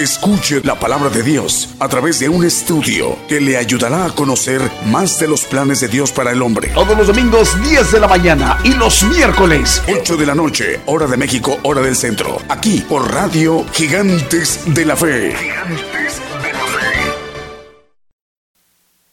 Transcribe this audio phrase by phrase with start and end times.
[0.00, 4.62] Escuche la palabra de Dios a través de un estudio que le ayudará a conocer
[4.86, 6.68] más de los planes de Dios para el hombre.
[6.68, 11.06] Todos los domingos 10 de la mañana y los miércoles 8 de la noche, hora
[11.06, 12.38] de México, hora del centro.
[12.48, 15.36] Aquí por Radio Gigantes de la Fe.
[15.36, 17.12] Gigantes de la Fe.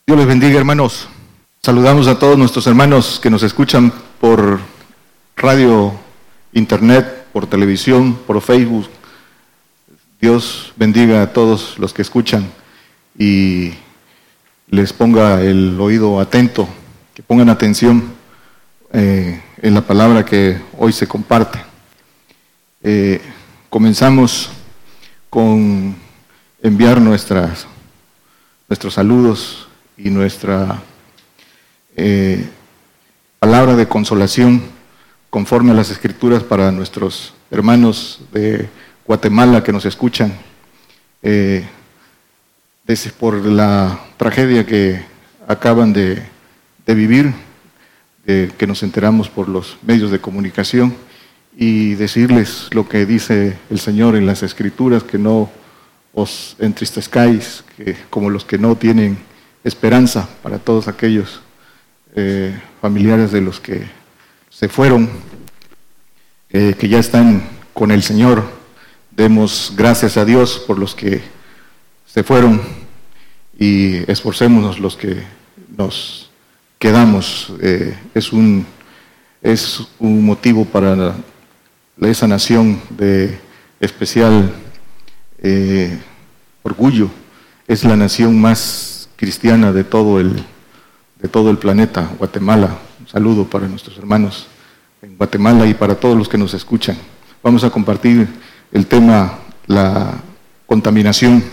[0.05, 1.09] Dios les bendiga hermanos.
[1.61, 3.91] Saludamos a todos nuestros hermanos que nos escuchan
[4.21, 4.61] por
[5.35, 5.91] radio,
[6.53, 8.87] internet, por televisión, por Facebook
[10.19, 12.49] Dios bendiga a todos los que escuchan
[13.19, 13.73] y
[14.67, 16.67] les ponga el oído atento,
[17.13, 18.15] que pongan atención
[18.93, 21.59] eh, en la palabra que hoy se comparte.
[22.81, 23.21] Eh,
[23.69, 24.49] comenzamos
[25.29, 25.95] con
[26.63, 27.67] enviar nuestras,
[28.67, 30.81] nuestros saludos y nuestra
[31.95, 32.49] eh,
[33.37, 34.63] palabra de consolación
[35.29, 38.67] conforme a las escrituras para nuestros hermanos de
[39.07, 40.33] Guatemala que nos escuchan,
[41.23, 41.65] eh,
[43.19, 45.01] por la tragedia que
[45.47, 46.21] acaban de,
[46.85, 47.33] vivir,
[48.25, 50.93] que nos enteramos por los medios de comunicación,
[51.57, 55.49] y decirles lo que dice el Señor en las Escrituras, que no
[56.13, 59.17] os entristezcáis, que, como los que no tienen
[59.63, 61.41] esperanza para todos aquellos
[62.15, 63.85] eh, familiares de los que
[64.49, 65.09] se fueron,
[66.49, 67.43] eh, que ya están
[67.73, 68.56] con el Señor
[69.17, 71.23] Demos gracias a Dios por los que
[72.05, 72.61] se fueron
[73.57, 75.23] y esforcémonos los que
[75.75, 76.29] nos
[76.77, 77.51] quedamos.
[77.59, 78.63] Eh, es, un,
[79.41, 81.15] es un motivo para
[81.99, 83.39] esa nación de
[83.79, 84.53] especial
[85.39, 85.97] eh,
[86.61, 87.09] orgullo.
[87.67, 90.45] Es la nación más cristiana de todo el,
[91.19, 92.77] de todo el planeta, Guatemala.
[92.99, 94.45] Un saludo para nuestros hermanos
[95.01, 96.99] en Guatemala y para todos los que nos escuchan.
[97.41, 98.27] Vamos a compartir
[98.71, 100.13] el tema, la
[100.65, 101.43] contaminación.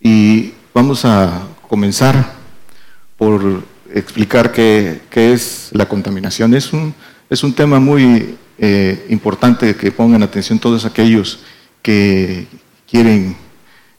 [0.00, 2.32] Y vamos a comenzar
[3.16, 3.62] por
[3.92, 6.54] explicar qué, es la contaminación.
[6.54, 6.94] Es un,
[7.30, 11.40] es un tema muy eh, importante que pongan atención todos aquellos
[11.82, 12.46] que
[12.88, 13.36] quieren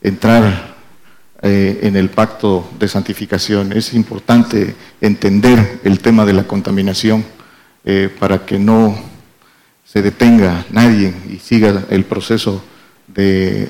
[0.01, 0.75] entrar
[1.41, 3.73] eh, en el pacto de santificación.
[3.73, 7.23] Es importante entender el tema de la contaminación
[7.85, 8.97] eh, para que no
[9.87, 12.61] se detenga nadie y siga el proceso
[13.07, 13.69] de eh,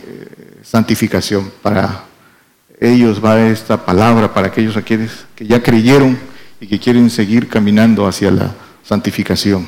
[0.63, 1.51] santificación.
[1.61, 2.05] Para
[2.81, 6.17] ellos va esta palabra, para aquellos que ya creyeron
[6.59, 9.67] y que quieren seguir caminando hacia la santificación.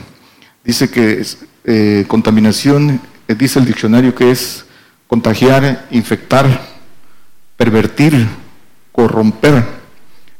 [0.64, 1.24] Dice que
[1.66, 4.66] eh, contaminación, eh, dice el diccionario que es
[5.06, 6.62] contagiar, infectar,
[7.58, 8.28] pervertir,
[8.92, 9.64] corromper.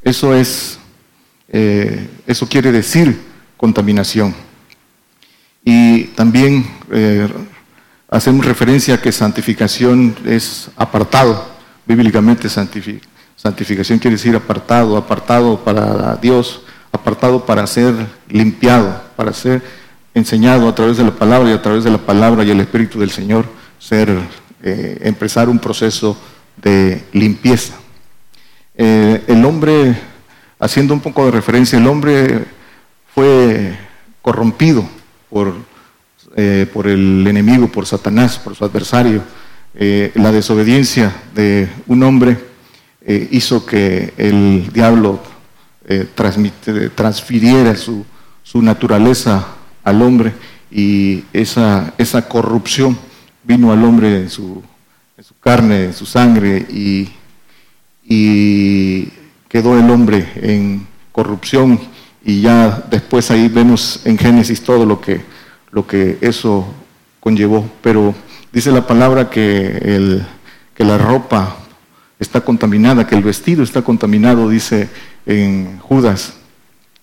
[0.02, 0.78] Eso es,
[2.26, 3.20] eso quiere decir
[3.56, 4.49] contaminación.
[5.64, 7.28] Y también eh,
[8.08, 11.46] hacemos referencia a que santificación es apartado,
[11.86, 16.62] bíblicamente santificación quiere decir apartado, apartado para Dios,
[16.92, 17.94] apartado para ser
[18.28, 19.62] limpiado, para ser
[20.14, 22.98] enseñado a través de la palabra y a través de la palabra y el Espíritu
[22.98, 23.46] del Señor,
[23.78, 24.08] ser,
[24.62, 26.16] eh, empezar un proceso
[26.56, 27.74] de limpieza.
[28.76, 29.96] Eh, el hombre,
[30.58, 32.46] haciendo un poco de referencia, el hombre
[33.14, 33.76] fue
[34.22, 34.99] corrompido
[35.30, 35.54] por,
[36.36, 39.22] eh, por el enemigo, por Satanás, por su adversario.
[39.74, 42.36] Eh, la desobediencia de un hombre
[43.06, 45.20] eh, hizo que el diablo
[46.94, 48.04] transfiriera su,
[48.44, 49.44] su, naturaleza
[49.82, 50.32] al hombre
[50.70, 52.96] y esa, esa corrupción
[53.42, 54.62] vino al hombre en su,
[55.40, 57.08] carne, en su sangre y
[59.48, 61.80] quedó el hombre en corrupción
[62.24, 65.20] y ya después ahí vemos en Génesis todo lo que,
[65.70, 66.66] lo que eso
[67.18, 67.68] conllevó.
[67.82, 68.14] Pero
[68.52, 70.26] dice la palabra que, el,
[70.74, 71.56] que la ropa
[72.18, 74.88] está contaminada, que el vestido está contaminado, dice
[75.24, 76.34] en Judas,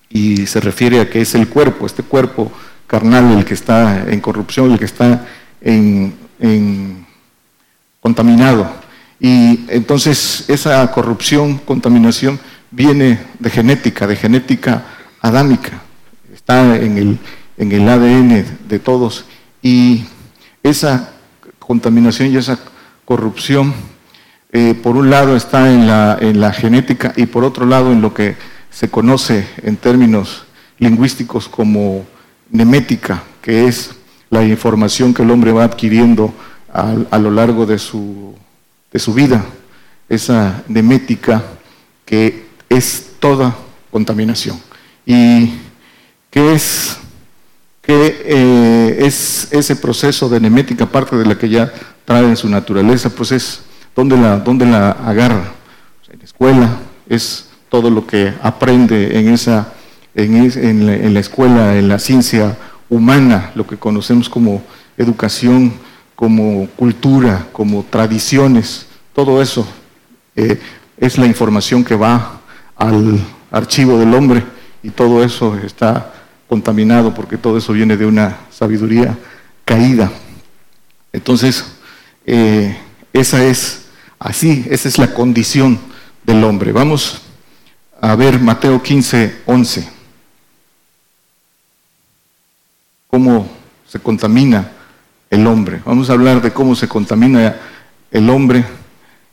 [0.10, 2.52] y se refiere a que es el cuerpo, este cuerpo
[2.86, 5.26] carnal el que está en corrupción, el que está
[5.62, 7.06] en, en
[8.00, 8.70] contaminado.
[9.20, 14.86] Y entonces esa corrupción, contaminación, viene de genética, de genética
[15.28, 15.82] adámica,
[16.34, 17.20] está en el,
[17.58, 19.26] en el ADN de todos.
[19.62, 20.06] Y
[20.64, 21.14] esa
[21.60, 22.60] contaminación y esa
[23.06, 23.74] corrupción,
[24.52, 28.02] eh, por un lado está en la, en la genética y por otro lado en
[28.02, 28.36] lo que
[28.70, 30.46] se conoce en términos
[30.80, 32.06] lingüísticos como
[32.50, 33.92] nemética, que es
[34.30, 36.34] la información que el hombre va adquiriendo
[36.72, 38.36] a, lo largo de su,
[38.92, 39.44] de su vida,
[40.10, 41.44] esa nemética
[42.06, 43.56] que es toda
[43.90, 44.60] contaminación.
[45.10, 45.54] ¿Y
[46.30, 46.98] qué es,
[47.82, 51.72] qué, eh, es ese proceso de nemética, parte de la que ya
[52.04, 53.10] trae en su naturaleza?
[53.10, 53.62] Pues es
[53.96, 55.54] donde la, donde la agarra.
[56.12, 56.78] En la escuela
[57.08, 59.72] es todo lo que aprende en, esa,
[60.14, 62.58] en, la, escuela, en la ciencia
[62.90, 64.62] humana, lo que conocemos como
[64.98, 65.72] educación,
[66.16, 69.66] como cultura, como tradiciones, todo eso
[70.36, 70.60] eh,
[70.98, 72.42] es la información que va
[72.76, 73.22] al
[73.52, 76.14] archivo del hombre y todo eso está
[76.48, 79.18] contaminado porque todo eso viene de una sabiduría
[79.66, 80.12] caída.
[81.12, 81.66] Entonces,
[82.26, 82.78] eh,
[83.14, 83.88] esa es
[84.20, 85.80] así, esa es la condición
[86.24, 86.72] del hombre.
[86.72, 87.22] Vamos
[88.00, 89.90] a ver Mateo 15, 11.
[93.10, 93.50] Cómo
[93.88, 94.72] se contamina
[95.30, 95.82] el hombre.
[95.86, 97.56] Vamos a hablar de cómo se contamina
[98.12, 98.64] el hombre,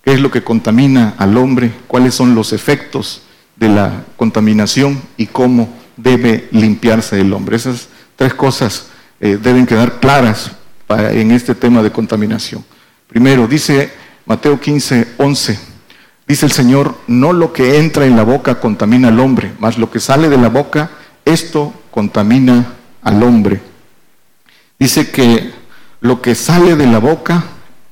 [0.02, 3.23] qué es lo que contamina al hombre, cuáles son los efectos
[3.56, 7.56] de la contaminación y cómo debe limpiarse el hombre.
[7.56, 8.88] Esas tres cosas
[9.20, 10.52] eh, deben quedar claras
[10.88, 12.64] en este tema de contaminación.
[13.08, 13.92] Primero, dice
[14.26, 15.58] Mateo 15, 11,
[16.26, 19.90] dice el Señor, no lo que entra en la boca contamina al hombre, mas lo
[19.90, 20.90] que sale de la boca,
[21.24, 23.60] esto contamina al hombre.
[24.78, 25.52] Dice que
[26.00, 27.44] lo que sale de la boca,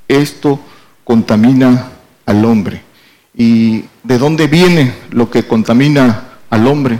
[0.08, 0.60] esto
[1.04, 1.88] contamina
[2.26, 2.82] al hombre.
[3.34, 6.98] ¿Y de dónde viene lo que contamina al hombre?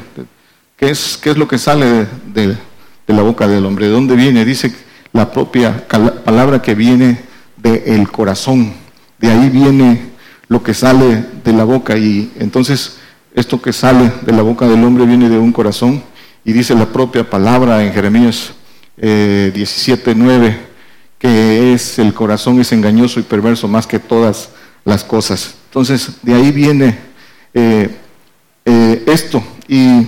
[0.77, 2.57] ¿Qué es, qué es lo que sale de,
[3.07, 3.87] la boca del hombre?
[3.87, 4.45] ¿De dónde viene?
[4.45, 4.75] Dice
[5.13, 5.87] la propia
[6.25, 7.21] palabra que viene
[7.57, 8.73] del corazón.
[9.19, 10.11] De ahí viene
[10.49, 11.97] lo que sale de la boca.
[11.97, 12.99] Y entonces
[13.35, 16.03] esto que sale de la boca del hombre viene de un corazón.
[16.45, 18.53] Y dice la propia palabra en Jeremías
[18.97, 20.59] eh, 17, 9,
[21.19, 24.51] que es el corazón es engañoso y perverso más que todas
[24.85, 25.55] las cosas.
[25.73, 26.99] Entonces, de ahí viene
[27.55, 27.99] eh,
[28.63, 29.43] eh, esto.
[29.67, 30.07] Y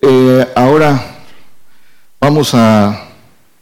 [0.00, 1.24] eh, ahora
[2.20, 3.08] vamos a,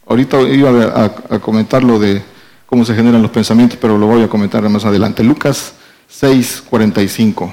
[0.05, 2.21] ahorita iba a, comentar lo de
[2.67, 5.23] cómo se generan los pensamientos, pero lo voy a comentar más adelante.
[5.23, 5.73] Lucas
[6.09, 7.51] 6, 45.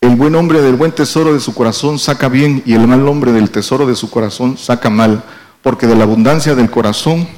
[0.00, 3.30] El buen hombre del buen tesoro de su corazón saca bien y el mal hombre
[3.30, 5.22] del tesoro de su corazón saca mal,
[5.62, 7.28] porque de la abundancia del corazón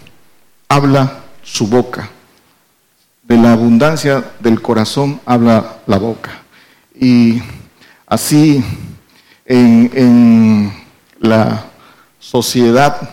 [0.70, 2.08] habla su boca
[3.30, 6.42] de la abundancia del corazón habla la boca.
[6.98, 7.40] Y
[8.04, 8.60] así
[9.46, 10.72] en,
[11.20, 11.64] la
[12.18, 13.08] sociedad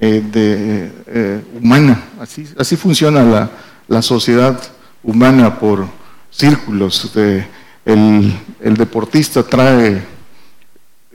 [0.00, 3.50] eh, de, eh, humana, así, así funciona
[3.86, 4.58] la, sociedad
[5.02, 5.88] humana por
[6.30, 7.12] círculos.
[7.12, 7.46] De,
[7.84, 8.32] el,
[8.78, 10.02] deportista trae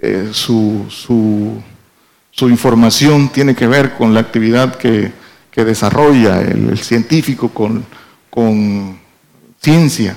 [0.04, 5.18] eh, su, su, información, tiene que ver con la actividad que,
[5.60, 7.84] desarrolla el científico, con
[8.40, 8.98] con
[9.60, 10.16] ciencia.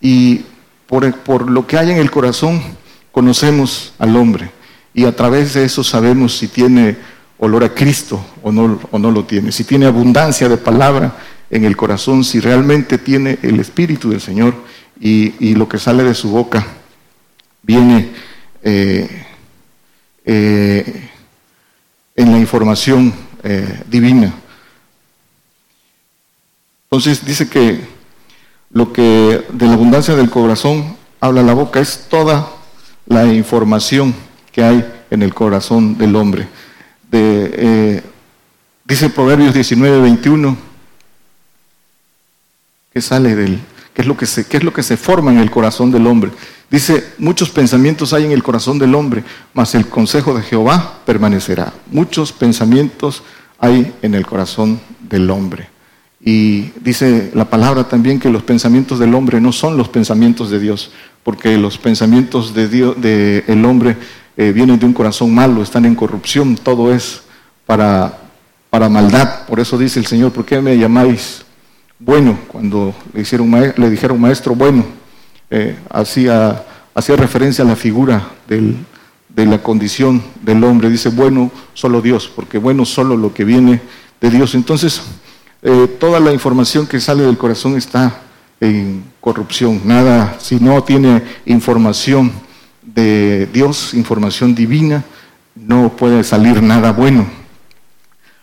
[0.00, 0.40] Y
[0.88, 2.60] por, lo que hay en el corazón
[3.12, 4.50] conocemos al hombre.
[4.92, 6.96] Y a través de eso sabemos si tiene
[7.38, 11.16] olor a Cristo o no, o no lo tiene, si tiene abundancia de palabra
[11.48, 14.52] en el corazón, si realmente tiene el Espíritu del Señor.
[15.00, 16.66] Y, lo que sale de su boca
[17.62, 18.08] viene
[18.64, 19.26] eh,
[20.24, 21.08] eh,
[22.16, 24.34] en la información eh, divina.
[26.92, 27.86] Entonces dice que
[28.72, 32.50] lo que de la abundancia del corazón habla la boca es toda
[33.06, 34.12] la información
[34.50, 36.48] que hay en el corazón del hombre.
[37.12, 38.02] Eh,
[38.84, 40.56] dice Proverbios 19, 21,
[42.92, 43.60] que sale del,
[43.94, 46.08] qué es, lo que se, qué es lo que se forma en el corazón del
[46.08, 46.32] hombre.
[46.72, 49.22] Dice, muchos pensamientos hay en el corazón del hombre,
[49.54, 51.72] mas el consejo de Jehová permanecerá.
[51.92, 53.22] Muchos pensamientos
[53.60, 55.68] hay en el corazón del hombre.
[56.22, 60.58] Y dice la palabra también que los pensamientos del hombre no son los pensamientos de
[60.60, 60.90] Dios,
[61.22, 63.96] porque los pensamientos de Dios, de el hombre
[64.36, 67.22] eh, vienen de un corazón malo, están en corrupción, todo es
[67.64, 68.18] para,
[68.68, 69.46] para maldad.
[69.46, 71.42] Por eso dice el Señor, ¿por qué me llamáis
[71.98, 72.38] bueno?
[72.48, 74.84] Cuando le, hicieron, le dijeron maestro bueno,
[75.50, 78.76] eh, hacía, hacía referencia a la figura del,
[79.28, 80.90] de la condición del hombre.
[80.90, 83.80] Dice, bueno, solo Dios, porque bueno, solo lo que viene
[84.20, 84.54] de Dios.
[84.54, 85.02] Entonces,
[85.62, 88.20] eh, toda la información que sale del corazón está
[88.60, 89.80] en corrupción.
[89.84, 92.32] Nada, si no tiene información
[92.82, 95.04] de Dios, información divina,
[95.54, 97.26] no puede salir nada bueno.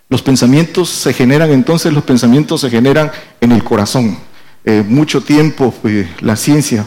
[0.09, 4.17] Los pensamientos se generan, entonces los pensamientos se generan en el corazón.
[4.63, 6.85] Eh, mucho tiempo pues, la ciencia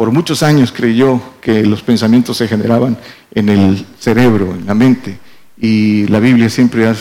[0.00, 2.96] por muchos años creyó que los pensamientos se generaban
[3.34, 5.18] en el cerebro, en la mente,
[5.60, 6.96] y la Biblia siempre ha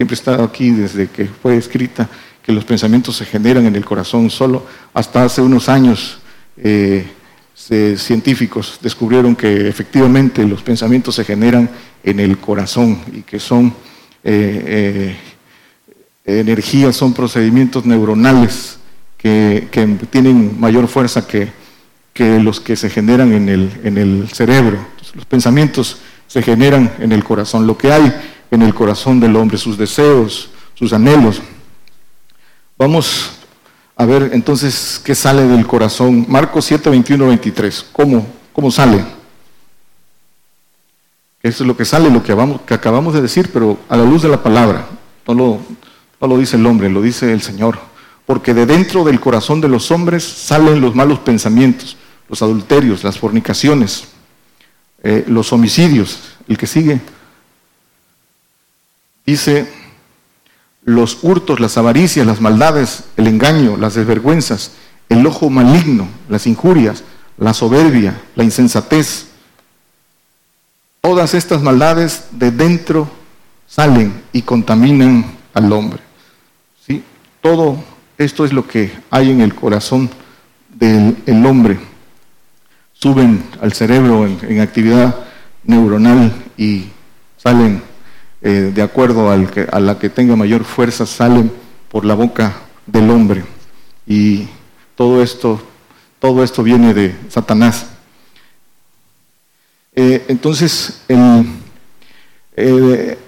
[0.00, 2.08] siempre estado aquí desde que fue escrita,
[2.42, 4.30] que los pensamientos se generan en el corazón.
[4.30, 4.64] Solo
[4.94, 6.20] hasta hace unos años
[6.56, 7.04] eh,
[7.98, 11.68] científicos descubrieron que efectivamente los pensamientos se generan
[12.02, 13.74] en el corazón y que son
[14.24, 15.18] eh,
[16.24, 18.78] eh, energías, son procedimientos neuronales
[19.18, 19.68] que,
[20.08, 21.52] tienen mayor fuerza que,
[22.40, 24.78] los que se generan en el cerebro.
[25.14, 27.66] los pensamientos se generan en el corazón.
[27.66, 28.14] Lo que hay
[28.50, 31.40] en el corazón del hombre, sus deseos, sus anhelos.
[32.76, 33.32] Vamos
[33.96, 36.24] a ver entonces qué sale del corazón.
[36.28, 37.86] Marcos 7, 21, 23.
[37.92, 39.04] ¿Cómo, cómo sale?
[41.42, 44.28] Eso es lo que sale, lo que, acabamos de decir, pero a la luz de
[44.28, 44.86] la palabra.
[45.26, 45.58] No lo,
[46.20, 47.78] no lo dice el hombre, lo dice el Señor.
[48.26, 51.96] Porque de dentro del corazón de los hombres salen los malos pensamientos,
[52.28, 54.08] los adulterios, las fornicaciones,
[55.02, 56.20] eh, los homicidios.
[56.46, 57.00] El que sigue
[59.30, 59.68] Dice,
[60.84, 64.72] los hurtos, las avaricias, las maldades, el engaño, las desvergüenzas,
[65.08, 67.04] el ojo maligno, las injurias,
[67.38, 69.28] la soberbia, la insensatez.
[71.00, 73.08] Todas estas maldades de dentro
[73.68, 76.00] salen y contaminan al hombre.
[76.84, 77.04] ¿Sí?
[77.40, 77.76] Todo
[78.18, 80.10] esto es lo que hay en el corazón
[80.74, 81.78] del hombre.
[82.94, 85.14] Suben al cerebro en actividad
[85.62, 86.86] neuronal y
[87.36, 87.89] salen
[88.42, 91.52] eh, de acuerdo al que, a la que tenga mayor fuerza, salen
[91.90, 92.54] por la boca
[92.86, 93.44] del hombre.
[94.06, 94.48] Y
[94.96, 95.60] todo esto,
[96.18, 97.86] todo esto viene de Satanás.
[99.94, 101.46] Eh, entonces, el,
[102.56, 103.18] eh,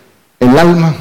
[0.40, 0.95] el alma,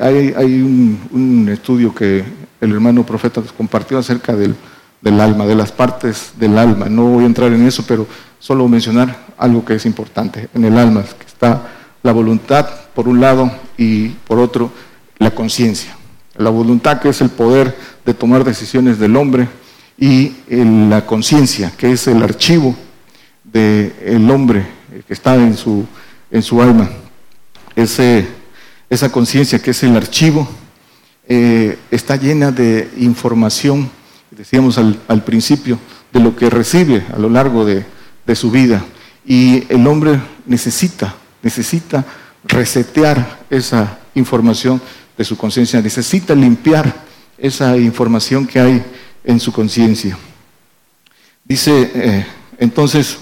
[0.00, 2.24] hay, hay un, estudio que
[2.60, 4.56] el hermano profeta compartió acerca del,
[5.00, 6.86] del alma, de las partes del alma.
[6.86, 8.06] No voy a entrar en eso, pero
[8.40, 11.68] solo mencionar algo que es importante en el alma, que está
[12.02, 14.72] la voluntad por un lado y por otro
[15.18, 15.94] la conciencia.
[16.36, 17.76] La voluntad que es el poder
[18.06, 19.48] de tomar decisiones del hombre
[19.98, 22.74] y la conciencia que es el archivo
[23.44, 24.66] del hombre
[25.06, 25.84] que está en su,
[26.30, 26.88] en su alma.
[27.74, 28.26] Ese,
[28.88, 30.48] esa conciencia que es el archivo
[31.28, 33.90] eh, está llena de información,
[34.30, 35.78] decíamos al, principio,
[36.14, 37.84] de lo que recibe a lo largo de,
[38.26, 38.82] de su vida.
[39.26, 41.14] Y el hombre necesita
[41.46, 42.04] necesita
[42.48, 44.80] resetear esa información
[45.16, 47.04] de su conciencia, necesita limpiar
[47.38, 48.84] esa información que hay
[49.24, 50.16] en su conciencia.
[51.44, 52.26] Dice eh,
[52.58, 53.18] entonces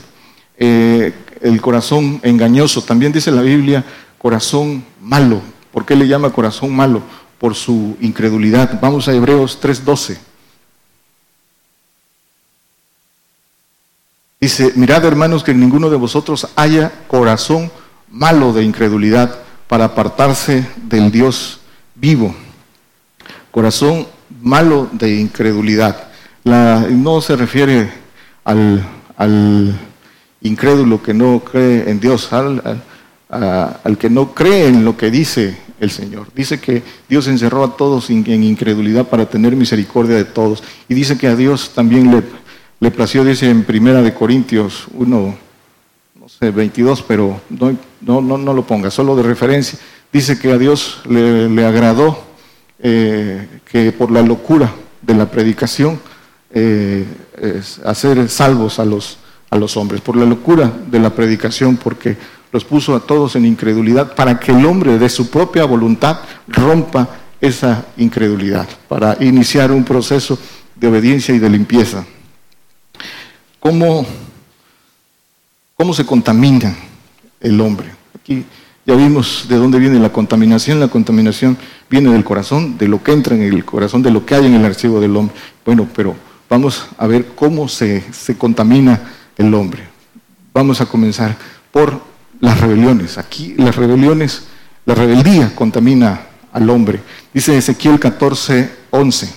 [0.56, 3.84] eh, el corazón engañoso, también dice la Biblia
[4.18, 5.42] corazón malo.
[5.72, 7.02] ¿Por qué le llama corazón malo?
[7.38, 8.78] Por su incredulidad.
[8.80, 10.16] Vamos a Hebreos 3:12.
[14.40, 17.83] Dice, mirad hermanos que ninguno de vosotros haya corazón malo
[18.52, 21.60] de incredulidad para apartarse del Dios
[21.94, 22.34] vivo.
[23.50, 24.06] Corazón
[24.40, 26.08] malo de incredulidad.
[26.44, 27.90] no se refiere
[28.44, 29.74] al,
[30.42, 32.82] incrédulo que no cree en Dios, al,
[33.98, 36.28] que no cree en lo que dice el Señor.
[36.34, 40.62] Dice que Dios encerró a todos en, incredulidad para tener misericordia de todos.
[40.88, 42.22] Y dice que a Dios también
[42.80, 45.53] le, plació, dice en Primera de Corintios 1, no sé,
[46.50, 49.78] 22, pero no, no, no, lo ponga, solo de referencia.
[50.12, 52.18] Dice que a Dios le, agradó
[52.78, 54.72] eh, que por la locura
[55.02, 55.98] de la predicación
[56.50, 57.04] eh,
[57.84, 59.18] hacer salvos a los,
[59.50, 62.16] a los hombres, por la locura de la predicación, porque
[62.52, 67.08] los puso a todos en incredulidad para que el hombre de su propia voluntad rompa
[67.40, 70.38] esa incredulidad, para iniciar un proceso
[70.76, 72.04] de obediencia y de limpieza.
[73.60, 74.06] ¿Cómo
[75.76, 76.76] ¿Cómo se contamina
[77.40, 77.90] el hombre?
[78.14, 78.44] Aquí
[78.86, 80.78] ya vimos de dónde viene la contaminación.
[80.78, 81.56] La contaminación
[81.90, 84.54] viene del corazón, de lo que entra en el corazón, de lo que hay en
[84.54, 85.34] el archivo del hombre.
[85.64, 86.14] Bueno, pero
[86.48, 89.00] vamos a ver cómo se, se contamina
[89.36, 89.82] el hombre.
[90.52, 91.36] Vamos a comenzar
[91.72, 92.00] por
[92.40, 93.18] las rebeliones.
[93.18, 94.44] Aquí las rebeliones,
[94.86, 96.20] la rebeldía contamina
[96.52, 97.00] al hombre.
[97.32, 99.34] Dice Ezequiel 14, 11.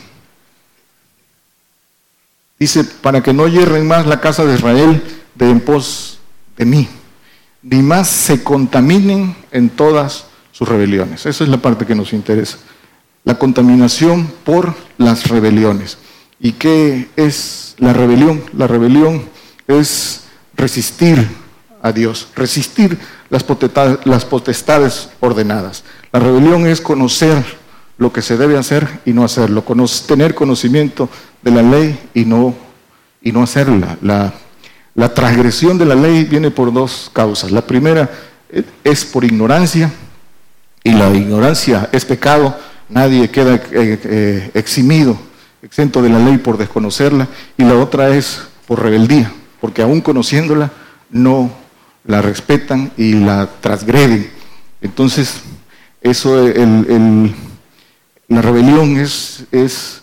[2.60, 5.02] Dice, para que no hierren más la casa de Israel
[5.36, 6.17] de en pos
[6.58, 6.88] de mí,
[7.62, 11.26] ni más se contaminen en todas sus rebeliones.
[11.26, 12.58] Esa es la parte que nos interesa.
[13.24, 15.98] La contaminación por las rebeliones.
[16.40, 18.42] ¿Y qué es la rebelión?
[18.54, 19.24] La rebelión
[19.68, 20.24] es
[20.56, 21.28] resistir
[21.82, 22.98] a Dios, resistir
[23.30, 25.84] las potestades, ordenadas.
[26.12, 27.44] La rebelión es conocer
[27.98, 29.64] lo que se debe hacer y no hacerlo,
[30.08, 31.10] tener conocimiento
[31.42, 32.56] de la ley y no,
[33.22, 33.98] y no hacerla.
[34.02, 34.34] La,
[34.98, 37.52] la transgresión de la ley viene por dos causas.
[37.52, 38.10] La primera
[38.84, 39.92] es por ignorancia
[40.84, 42.58] y la ignorancia es pecado.
[42.90, 43.62] Nadie queda eh,
[44.04, 45.16] eh, eximido,
[45.62, 47.28] exento de la ley por desconocerla.
[47.60, 50.72] Y la otra es por rebeldía, porque aún conociéndola
[51.12, 51.52] no
[52.04, 54.32] la respetan y la transgreden.
[54.82, 55.42] Entonces,
[56.02, 57.36] eso, el,
[58.30, 60.02] la rebelión es, es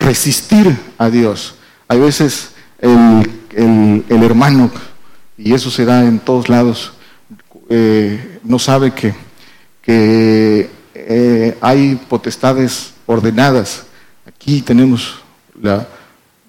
[0.00, 1.54] resistir a Dios.
[1.86, 4.70] Hay veces el, hermano,
[5.36, 6.92] y eso se da en todos lados,
[7.68, 9.14] eh, no sabe que,
[10.94, 13.84] eh, hay potestades ordenadas.
[14.26, 15.16] Aquí tenemos
[15.60, 15.86] la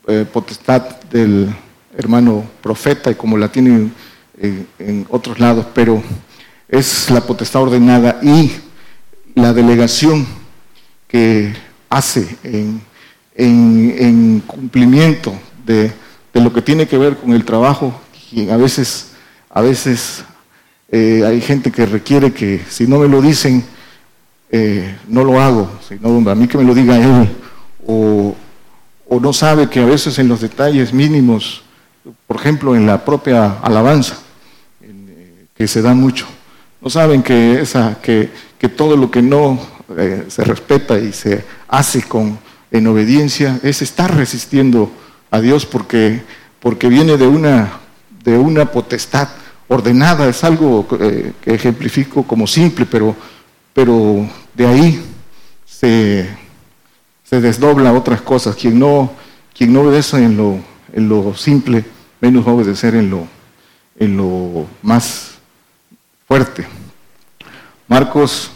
[0.08, 0.82] eh, potestad
[1.12, 1.54] del
[1.98, 3.94] hermano profeta y como la tienen
[4.80, 6.04] en otros lados, pero
[6.68, 8.52] es la potestad ordenada y
[9.36, 10.28] la delegación
[11.08, 11.54] que
[11.90, 12.38] hace
[13.36, 15.34] en cumplimiento
[15.66, 15.92] de
[16.34, 17.94] de lo que tiene que ver con el trabajo,
[18.50, 19.12] a veces,
[19.52, 20.24] a veces
[20.92, 23.64] eh, hay gente que requiere que si no me lo dicen,
[24.50, 27.30] eh, no lo hago, sino a mí que me lo diga él,
[27.86, 28.36] o,
[29.22, 31.62] no sabe que a veces en los detalles mínimos,
[32.26, 34.18] por ejemplo en la propia alabanza,
[34.82, 36.26] eh, que se da mucho,
[36.82, 39.60] no saben que, esa, que, que todo lo que no
[40.28, 42.40] se respeta y se hace con,
[42.72, 44.92] en obediencia es estar resistiendo
[45.34, 46.22] a Dios porque,
[46.60, 47.80] porque viene de una,
[48.24, 49.30] de una potestad
[49.68, 53.16] ordenada, es algo eh, que ejemplifico como simple, pero,
[53.74, 55.04] pero de ahí
[55.66, 56.30] se,
[57.24, 58.56] se desdobla otras cosas.
[58.56, 59.12] Quien no,
[59.58, 60.60] quien no obedece en lo,
[60.94, 61.84] en lo simple,
[62.22, 63.28] menos va a obedecer en lo,
[63.98, 65.32] en lo más
[66.28, 66.68] fuerte.
[67.88, 68.52] Marcos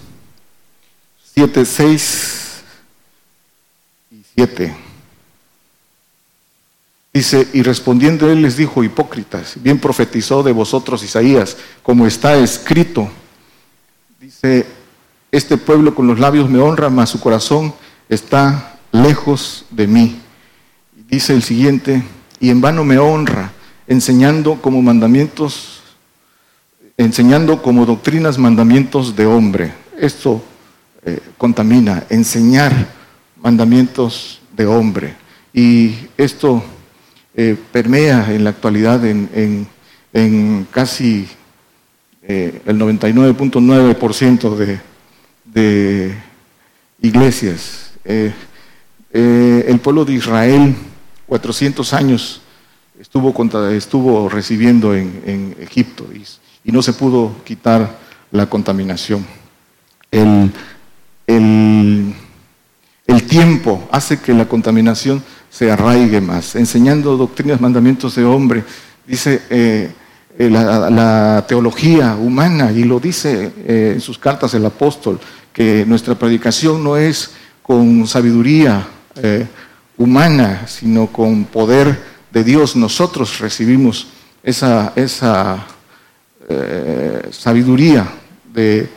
[1.34, 2.64] 7, 6
[4.12, 4.87] y 7.
[7.18, 13.10] Dice, y respondiendo él les dijo, hipócritas, bien profetizó de vosotros Isaías, como está escrito.
[14.22, 14.68] Dice,
[15.32, 17.74] este pueblo con los labios me honra, mas su corazón
[18.08, 20.20] está lejos de mí.
[21.10, 22.04] Dice el siguiente,
[22.40, 23.52] y en vano me honra,
[23.88, 25.82] enseñando como mandamientos,
[26.98, 29.74] enseñando como doctrinas mandamientos de hombre.
[30.00, 30.40] Esto
[31.04, 32.90] eh, contamina, enseñar
[33.42, 35.16] mandamientos de hombre.
[35.52, 36.64] Y esto
[37.40, 39.68] eh, permea en la actualidad en,
[40.72, 41.28] casi
[42.24, 44.80] eh, el 99.9%
[45.46, 46.16] de,
[47.00, 47.92] iglesias.
[48.04, 48.34] Eh,
[49.68, 50.76] el pueblo de Israel,
[51.28, 52.42] 400 años,
[53.00, 56.24] estuvo, recibiendo en, Egipto y,
[56.72, 58.00] no se pudo quitar
[58.32, 59.24] la contaminación.
[60.10, 60.52] El
[63.28, 68.64] tiempo hace que la contaminación se arraigue más, enseñando doctrinas, mandamientos de hombre.
[69.06, 69.92] Dice eh,
[70.38, 75.20] eh, la, teología humana, y lo dice eh, en sus cartas el apóstol,
[75.54, 77.32] que nuestra predicación no es
[77.64, 78.88] con sabiduría
[79.98, 82.00] humana, sino con poder
[82.32, 82.76] de Dios.
[82.76, 84.08] Nosotros recibimos
[84.44, 85.66] esa, esa
[87.32, 88.08] sabiduría
[88.54, 88.88] de,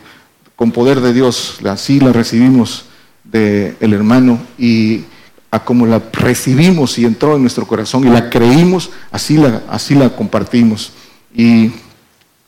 [0.55, 2.85] con poder de Dios, así la recibimos
[3.23, 5.05] del hermano y
[5.51, 9.95] a como la recibimos y entró en nuestro corazón y la creímos, así la, así
[9.95, 10.93] la compartimos.
[11.35, 11.71] Y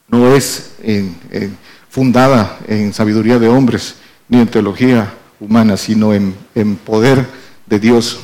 [0.07, 0.71] no es
[1.89, 3.95] fundada en sabiduría de hombres
[4.29, 6.33] ni en teología humana, sino en,
[6.85, 7.25] poder
[7.65, 8.19] de Dios.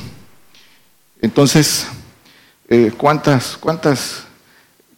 [1.20, 1.86] Entonces,
[2.68, 4.24] eh, ¿cuántas, cuántas,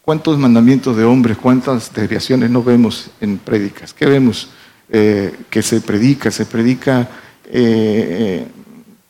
[0.02, 3.92] ¿cuántos mandamientos de hombres, cuántas desviaciones no vemos en prédicas?
[3.92, 4.48] ¿Qué vemos?
[4.88, 7.08] Eh, que se predica, se predica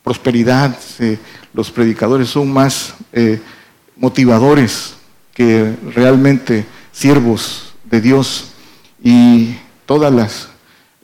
[0.03, 0.77] eh, prosperidad,
[1.55, 3.41] los predicadores son más eh,
[3.97, 4.95] motivadores
[5.35, 8.49] que realmente siervos de Dios.
[9.03, 10.49] Y toda las,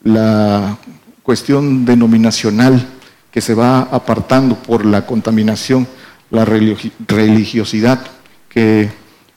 [0.02, 0.78] la
[1.22, 2.86] cuestión denominacional
[3.30, 5.86] que se va apartando por la contaminación,
[6.30, 8.04] la religiosidad
[8.48, 8.90] que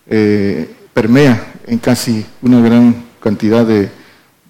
[0.08, 3.92] eh, permea en casi una gran cantidad de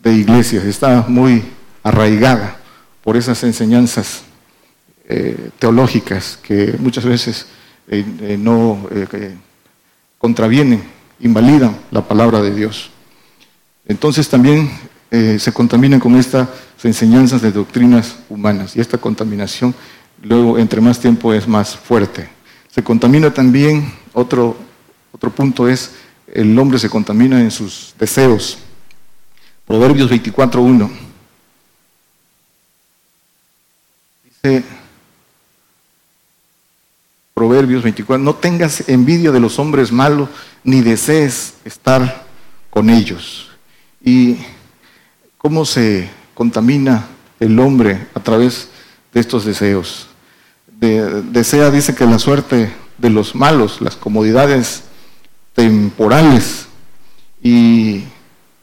[0.03, 1.43] iglesias, está muy
[1.83, 2.57] arraigada
[3.03, 4.23] por esas enseñanzas
[5.13, 7.45] eh, teológicas que muchas veces
[7.89, 8.87] eh, eh, no
[10.17, 10.81] contravienen,
[11.19, 12.91] invalidan la palabra de Dios.
[13.85, 14.71] Entonces también
[15.11, 16.47] se contaminan con estas
[16.81, 19.75] enseñanzas de doctrinas humanas y esta contaminación
[20.21, 22.29] luego entre más tiempo es más fuerte.
[22.73, 24.55] Se contamina también, otro,
[25.11, 25.91] otro punto es,
[26.25, 28.59] el hombre se contamina en sus deseos.
[29.67, 30.89] Proverbios 24.1.
[34.23, 34.63] Dice,
[37.61, 40.29] Proverbios 24, no tengas envidia de los hombres malos,
[40.63, 42.25] ni desees estar
[42.71, 43.51] con ellos.
[44.03, 44.37] ¿Y
[45.37, 47.05] cómo se contamina
[47.39, 48.69] el hombre a través
[49.13, 50.07] de estos deseos?
[50.79, 54.81] desea, dice que la suerte de los malos, las comodidades
[55.53, 56.65] temporales,
[57.43, 58.05] y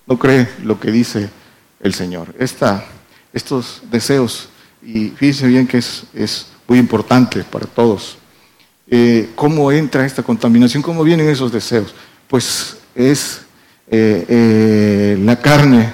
[0.08, 1.30] no cree lo que dice
[1.78, 2.34] el Señor.
[2.36, 2.84] Esta,
[3.32, 4.48] estos deseos,
[4.82, 8.18] y fíjense bien que es, es muy importante para todos.
[8.90, 10.82] Eh, ¿Cómo entra esta contaminación?
[10.82, 11.94] ¿Cómo vienen esos deseos?
[12.26, 13.42] Pues es
[13.90, 15.92] eh, eh, la carne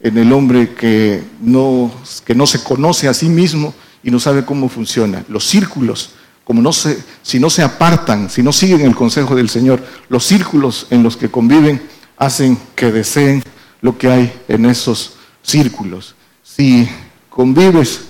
[0.00, 1.92] en el hombre que no,
[2.24, 5.24] que no se conoce a sí mismo y no sabe cómo funciona.
[5.28, 6.10] Los círculos,
[6.44, 10.24] como no se, si no se apartan, si no siguen el consejo del Señor, los
[10.24, 11.82] círculos en los que conviven
[12.16, 13.42] hacen que deseen
[13.80, 16.14] lo que hay en esos círculos.
[16.44, 16.88] Si
[17.28, 18.02] convives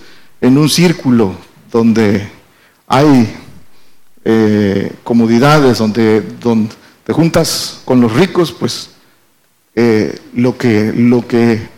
[0.43, 1.35] en un círculo
[1.71, 2.29] donde
[2.87, 3.35] hay
[4.25, 8.91] eh, comodidades, donde, donde, te juntas con los ricos, pues
[9.75, 11.69] eh, lo, que, lo que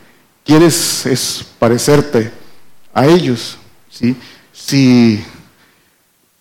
[0.45, 2.31] quieres es parecerte
[2.93, 3.59] a ellos.
[3.91, 4.17] ¿sí?
[4.53, 5.25] Si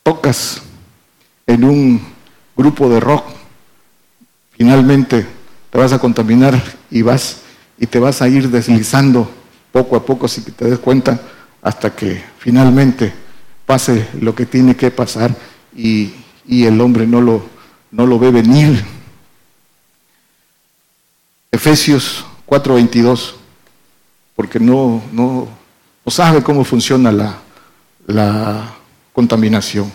[0.04, 0.62] tocas
[1.46, 2.02] en un
[2.56, 3.26] grupo de rock,
[4.52, 5.26] finalmente
[5.70, 7.38] te vas a contaminar y vas
[7.78, 9.30] y te vas a ir deslizando
[9.72, 11.20] poco a poco si te des cuenta
[11.62, 13.12] hasta que finalmente
[13.66, 15.36] pase lo que tiene que pasar
[15.76, 16.14] y,
[16.48, 17.44] el hombre no lo,
[17.92, 18.84] no lo ve venir.
[21.52, 23.34] Efesios 4:22,
[24.36, 25.48] porque no, no,
[26.06, 27.38] no, sabe cómo funciona la,
[28.08, 28.74] la
[29.14, 29.92] contaminación.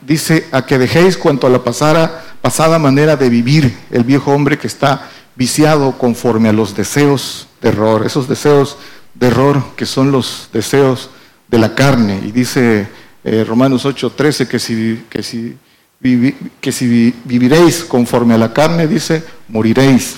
[0.00, 4.58] Dice, a que dejéis cuanto a la pasara, pasada manera de vivir el viejo hombre
[4.58, 8.76] que está viciado conforme a los deseos de error, esos deseos
[9.14, 11.10] de error que son los deseos
[11.52, 12.20] de la carne.
[12.24, 12.88] Y dice
[13.22, 15.56] eh, Romanos 8:13 que si, que, si,
[16.60, 20.16] que si viviréis conforme a la carne, dice, moriréis.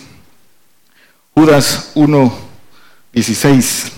[1.34, 3.90] Judas 1:16.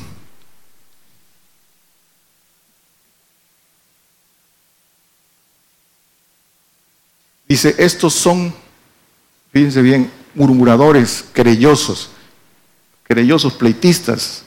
[7.49, 8.53] Dice, estos son,
[9.53, 12.11] fíjense bien, murmuradores, querellosos,
[13.07, 14.43] querellosos, pleitistas,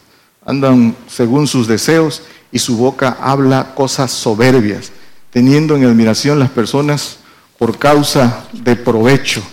[0.45, 4.92] andan según sus deseos y su boca habla cosas soberbias,
[5.32, 7.20] teniendo en admiración las personas
[7.58, 9.44] por causa de provecho.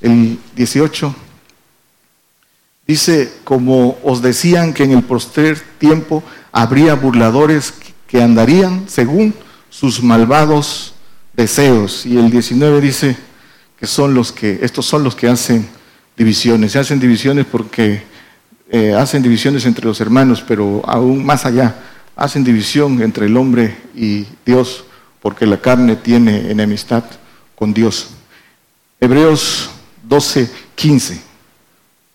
[0.00, 1.14] El 18
[2.86, 7.74] dice, como os decían que en el postrer tiempo habría burladores
[8.06, 9.34] que andarían según
[9.68, 10.94] sus malvados
[11.34, 12.06] deseos.
[12.06, 13.16] Y el 19 dice
[13.78, 15.68] que son los que, estos son los que hacen
[16.16, 16.72] divisiones.
[16.72, 18.02] Se hacen divisiones porque
[18.70, 21.76] eh, hacen divisiones entre los hermanos, pero aún más allá,
[22.18, 24.84] hacen división entre el hombre y Dios,
[25.22, 27.04] porque la carne tiene enemistad
[27.54, 28.08] con Dios.
[29.00, 29.70] Hebreos
[30.02, 31.20] 12, 15,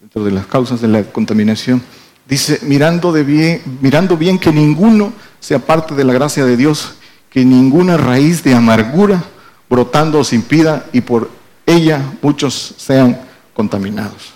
[0.01, 1.81] dentro de las causas de la contaminación,
[2.27, 6.95] dice, mirando, bien, que ninguno sea parte de la gracia de Dios,
[7.29, 9.23] que ninguna raíz de amargura
[9.69, 11.31] brotando os impida y por
[11.65, 13.21] ella muchos sean
[13.53, 14.33] contaminados.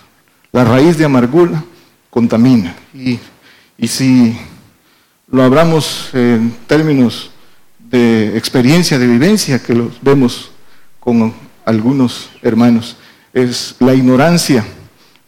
[0.50, 1.62] La raíz de amargura
[2.08, 2.74] contamina.
[2.94, 3.20] Y
[3.86, 4.34] si
[5.30, 7.30] lo hablamos en términos
[7.90, 10.50] de experiencia, de vivencia, que los vemos
[11.00, 12.96] con algunos hermanos,
[13.32, 14.64] es la ignorancia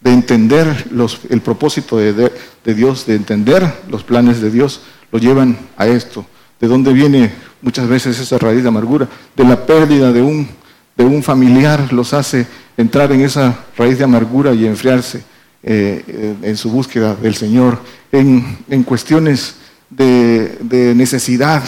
[0.00, 2.32] de entender los, el propósito de,
[2.64, 4.80] Dios, de entender los planes de Dios,
[5.12, 6.24] lo llevan a esto.
[6.58, 9.08] ¿De dónde viene muchas veces esa raíz de amargura?
[9.36, 10.48] De la pérdida de un,
[10.96, 15.22] de un familiar los hace entrar en esa raíz de amargura y enfriarse.
[15.62, 17.78] Eh, en su búsqueda del Señor,
[18.12, 19.56] en, cuestiones
[19.90, 21.62] de, necesidad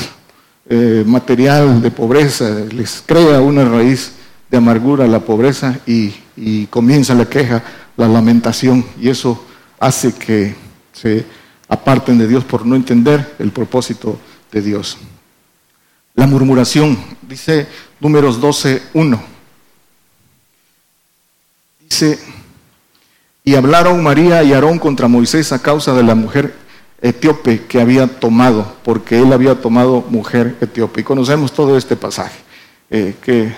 [0.68, 4.12] eh, material, de pobreza, les crea una raíz
[4.50, 7.62] de amargura la pobreza y, y comienza la queja,
[7.96, 9.44] la lamentación, y eso
[9.80, 10.54] hace que
[10.92, 11.24] se
[11.68, 14.18] aparten de Dios por no entender el propósito
[14.50, 14.98] de Dios.
[16.14, 17.66] La murmuración, dice
[17.98, 19.22] números 12, 1.
[21.80, 22.18] Dice,
[23.44, 26.61] y hablaron María y Aarón contra Moisés a causa de la mujer
[27.02, 31.00] etíope que había tomado, porque él había tomado mujer etíope.
[31.00, 32.38] Y conocemos todo este pasaje,
[32.88, 33.52] eh, que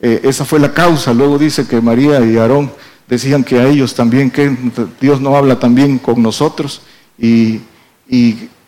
[0.00, 1.14] eh, esa fue la causa.
[1.14, 2.70] Luego dice que María y Aarón
[3.08, 4.54] decían que a ellos también, que
[5.00, 6.82] Dios no habla también con nosotros,
[7.18, 7.62] y,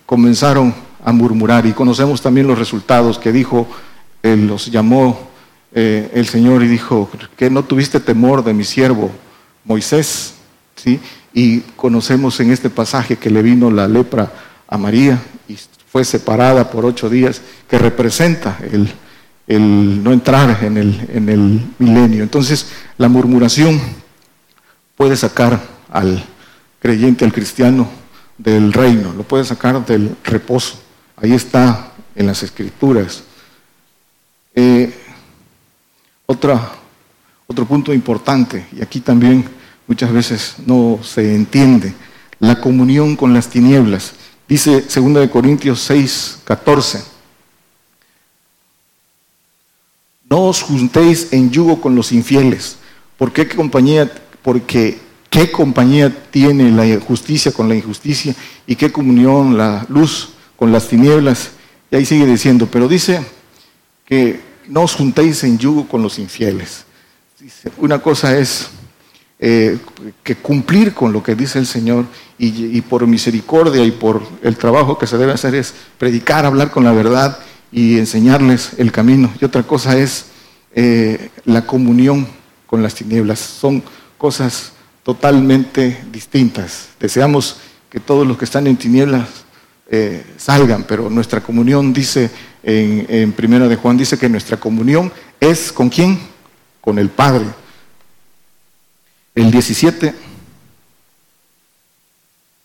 [0.06, 0.72] comenzaron
[1.04, 1.66] a murmurar.
[1.66, 3.66] Y conocemos también los resultados que dijo,
[4.22, 5.18] él los llamó
[5.72, 9.10] eh, el Señor y dijo, que no tuviste temor de mi siervo
[9.64, 10.34] Moisés
[11.36, 14.32] y conocemos en este pasaje que le vino la lepra
[14.66, 18.58] a María y fue separada por ocho días, que representa
[19.46, 22.22] el, no entrar en el, en el milenio.
[22.22, 23.78] Entonces, la murmuración
[24.96, 26.24] puede sacar al
[26.80, 27.86] creyente, al cristiano,
[28.38, 30.80] del reino, lo puede sacar del reposo.
[31.16, 33.22] Ahí está en las escrituras.
[34.54, 34.90] Eh,
[36.24, 36.70] otra,
[37.46, 39.55] otro punto importante, y aquí también
[39.86, 41.94] muchas veces no se entiende,
[42.38, 44.12] la comunión con las tinieblas.
[44.48, 47.02] Dice 2 Corintios 6, 14.
[50.28, 52.76] No os juntéis en yugo con los infieles.
[53.16, 54.10] ¿Por qué compañía?
[54.42, 54.98] Porque
[55.30, 58.34] qué compañía tiene la justicia con la injusticia
[58.66, 61.50] y qué comunión la luz con las tinieblas.
[61.90, 63.20] Y ahí sigue diciendo, pero dice
[64.04, 66.84] que no os juntéis en yugo con los infieles.
[67.78, 68.68] una cosa es
[69.38, 69.78] eh,
[70.22, 72.06] que cumplir con lo que dice el Señor
[72.38, 76.84] y, por misericordia y por el trabajo que se debe hacer es predicar, hablar con
[76.84, 77.38] la verdad
[77.70, 79.30] y enseñarles el camino.
[79.38, 80.26] Y otra cosa es
[80.74, 82.26] eh, la comunión
[82.66, 83.38] con las tinieblas.
[83.38, 83.82] Son
[84.16, 84.72] cosas
[85.02, 86.88] totalmente distintas.
[86.98, 87.58] Deseamos
[87.90, 89.28] que todos los que están en tinieblas
[89.90, 92.30] eh, salgan, pero nuestra comunión dice
[92.62, 96.18] en, en Primera de Juan, dice que nuestra comunión es con quién?
[96.80, 97.44] Con el Padre.
[99.36, 100.14] El 17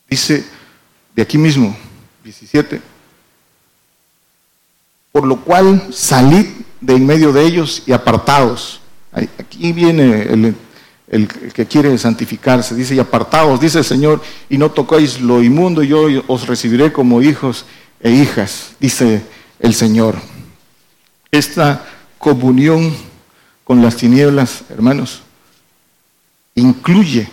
[0.09, 0.45] dice
[1.13, 1.75] de aquí mismo,
[2.23, 2.81] 17,
[5.11, 6.45] por lo cual salid
[6.79, 8.79] de en medio de ellos y apartados.
[9.11, 10.55] Aquí viene el,
[11.09, 15.83] el, que quiere santificarse, dice, y apartados, dice el Señor, y no tocáis lo inmundo,
[15.83, 17.65] yo os recibiré como hijos
[17.99, 19.23] e hijas, dice
[19.59, 20.15] el Señor.
[21.31, 21.85] Esta
[22.17, 22.95] comunión
[23.65, 25.23] con las tinieblas, hermanos,
[26.55, 27.27] incluye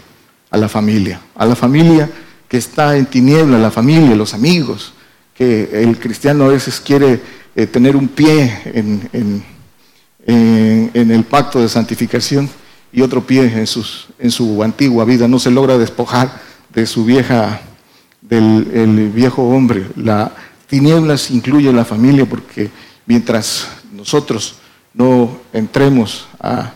[0.50, 2.10] a la familia, a la familia
[2.48, 4.92] que está en tiniebla, la familia, los amigos,
[5.34, 7.20] que el cristiano a veces quiere
[7.54, 9.44] eh, tener un pie en,
[10.26, 12.48] el pacto de santificación
[12.92, 16.40] y otro pie en, su antigua vida, no se logra despojar
[16.74, 17.60] de su vieja,
[18.20, 19.86] del el viejo hombre.
[19.96, 20.32] La
[20.66, 22.70] tinieblas incluye a la familia porque
[23.06, 24.56] mientras nosotros
[24.94, 26.72] no entremos a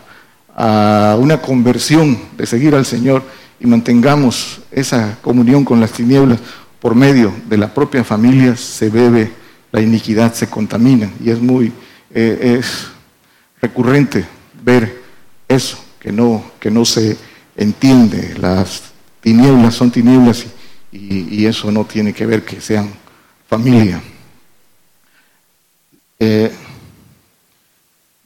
[0.55, 3.23] a una conversión de seguir al Señor
[3.59, 6.39] y mantengamos esa comunión con las tinieblas
[6.79, 9.31] por medio de la propia familia, se bebe
[9.71, 11.09] la iniquidad, se contamina.
[11.23, 11.71] Y es muy,
[12.13, 12.87] eh, es
[13.61, 14.25] recurrente
[14.61, 15.01] ver
[15.47, 17.17] eso, que no, que no se
[17.55, 18.35] entiende.
[18.37, 18.83] Las
[19.21, 20.45] tinieblas son tinieblas
[20.91, 22.89] y, eso no tiene que ver que sean
[23.47, 24.01] familia.
[26.19, 26.51] Eh,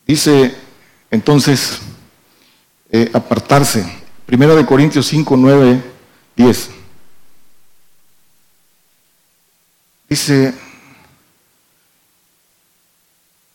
[0.05, 0.53] dice
[1.09, 1.79] entonces,
[2.91, 3.85] eh, apartarse.
[4.25, 5.83] Primero de Corintios 5, 9,
[6.35, 6.69] 10.
[10.09, 10.53] Dice,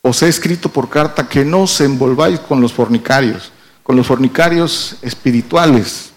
[0.03, 4.97] os he escrito por carta que no os envolváis con los fornicarios, con los fornicarios
[5.01, 6.11] espirituales.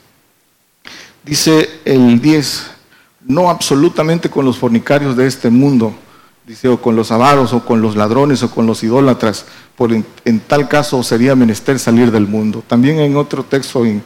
[1.24, 2.72] Dice el 10,
[3.28, 5.96] no absolutamente con los fornicarios de este mundo,
[6.46, 10.40] dice, o con los avaros, o con los ladrones, o con los idólatras, por en,
[10.48, 12.64] tal caso sería menester salir del mundo.
[12.66, 14.04] También en otro texto en,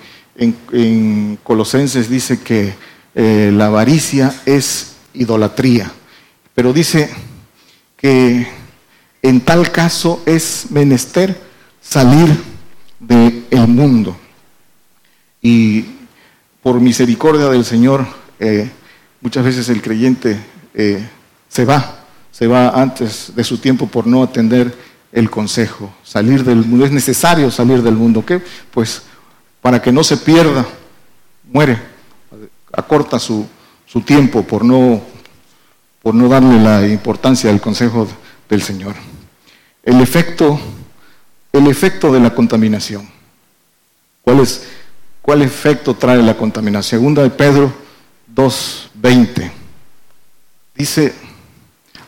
[1.43, 2.73] Colosenses dice que
[3.13, 5.91] eh, la avaricia es idolatría,
[6.55, 7.09] pero dice
[7.97, 8.47] que
[9.21, 11.37] en tal caso es menester
[11.81, 12.29] salir
[13.01, 14.15] del mundo.
[15.41, 15.85] Y
[16.63, 18.05] por misericordia del Señor,
[18.39, 18.69] eh,
[19.19, 20.39] muchas veces el creyente
[20.73, 21.05] eh,
[21.49, 21.98] se va
[22.39, 24.73] se va antes de su tiempo por no atender
[25.11, 25.93] el consejo.
[26.05, 28.25] Salir del mundo, es necesario salir del mundo.
[28.25, 28.41] ¿Qué?
[28.71, 29.01] Pues
[29.61, 30.65] para que no se pierda,
[31.51, 31.77] muere,
[32.71, 33.45] acorta su,
[33.85, 35.01] su tiempo por no,
[36.01, 38.07] por no darle la importancia al consejo
[38.47, 38.95] del Señor.
[39.83, 40.57] El efecto,
[41.51, 43.05] el efecto de la contaminación.
[44.21, 44.65] ¿Cuál es?
[45.21, 47.01] ¿Cuál efecto trae la contaminación?
[47.01, 47.73] Segunda de Pedro
[48.33, 49.51] 2.20.
[50.73, 51.13] Dice,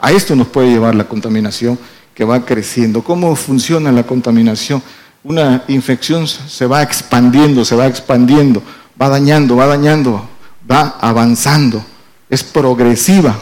[0.01, 1.77] a esto nos puede llevar la contaminación
[2.15, 3.03] que va creciendo.
[3.03, 4.81] ¿Cómo funciona la contaminación?
[5.23, 8.63] Una infección se va expandiendo, se va expandiendo,
[8.99, 10.27] va dañando, va dañando,
[10.69, 11.85] va avanzando,
[12.29, 13.37] es progresiva.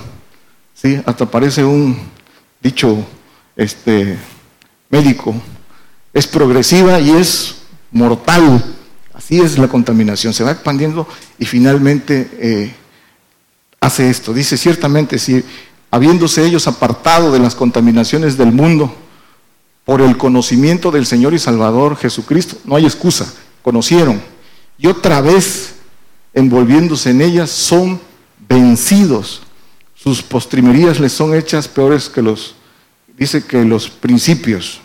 [0.74, 1.02] ¿sí?
[1.06, 1.98] Hasta parece un
[2.62, 3.06] dicho
[3.56, 4.18] este,
[4.90, 5.34] médico,
[6.14, 7.56] es progresiva y es
[7.92, 8.76] mortal.
[9.14, 12.74] Así es la contaminación, se va expandiendo y finalmente eh,
[13.80, 14.34] hace esto.
[14.34, 15.44] Dice, ciertamente si
[15.92, 18.94] habiéndose ellos apartado de las contaminaciones del mundo
[19.86, 22.58] por el conocimiento del Señor y Salvador Jesucristo.
[22.66, 24.22] No hay excusa, conocieron.
[24.78, 25.76] Y otra vez,
[26.34, 28.00] envolviéndose en ellas, son
[28.48, 29.42] vencidos.
[29.96, 32.56] sus postrimerías les son hechas peores que los,
[33.18, 34.80] dice que los principios,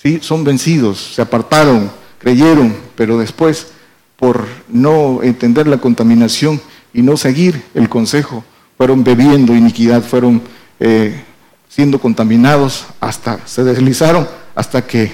[0.00, 0.20] ¿sí?
[0.22, 3.68] Son vencidos, se apartaron, creyeron, pero después,
[4.16, 6.60] por no entender la contaminación
[6.92, 8.44] y no seguir el consejo,
[8.76, 10.42] fueron bebiendo iniquidad, fueron
[10.80, 11.22] eh,
[11.68, 15.12] siendo contaminados hasta, se deslizaron hasta que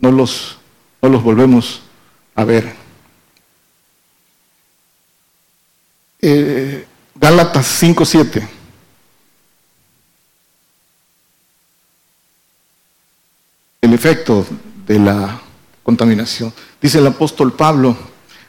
[0.00, 0.58] no los,
[1.02, 1.82] no los volvemos
[2.34, 2.74] a ver.
[6.20, 8.48] Eh, Gálatas 5.7.
[13.80, 14.46] El efecto
[14.86, 15.40] de la
[15.82, 16.52] contaminación.
[16.80, 17.96] Dice el apóstol Pablo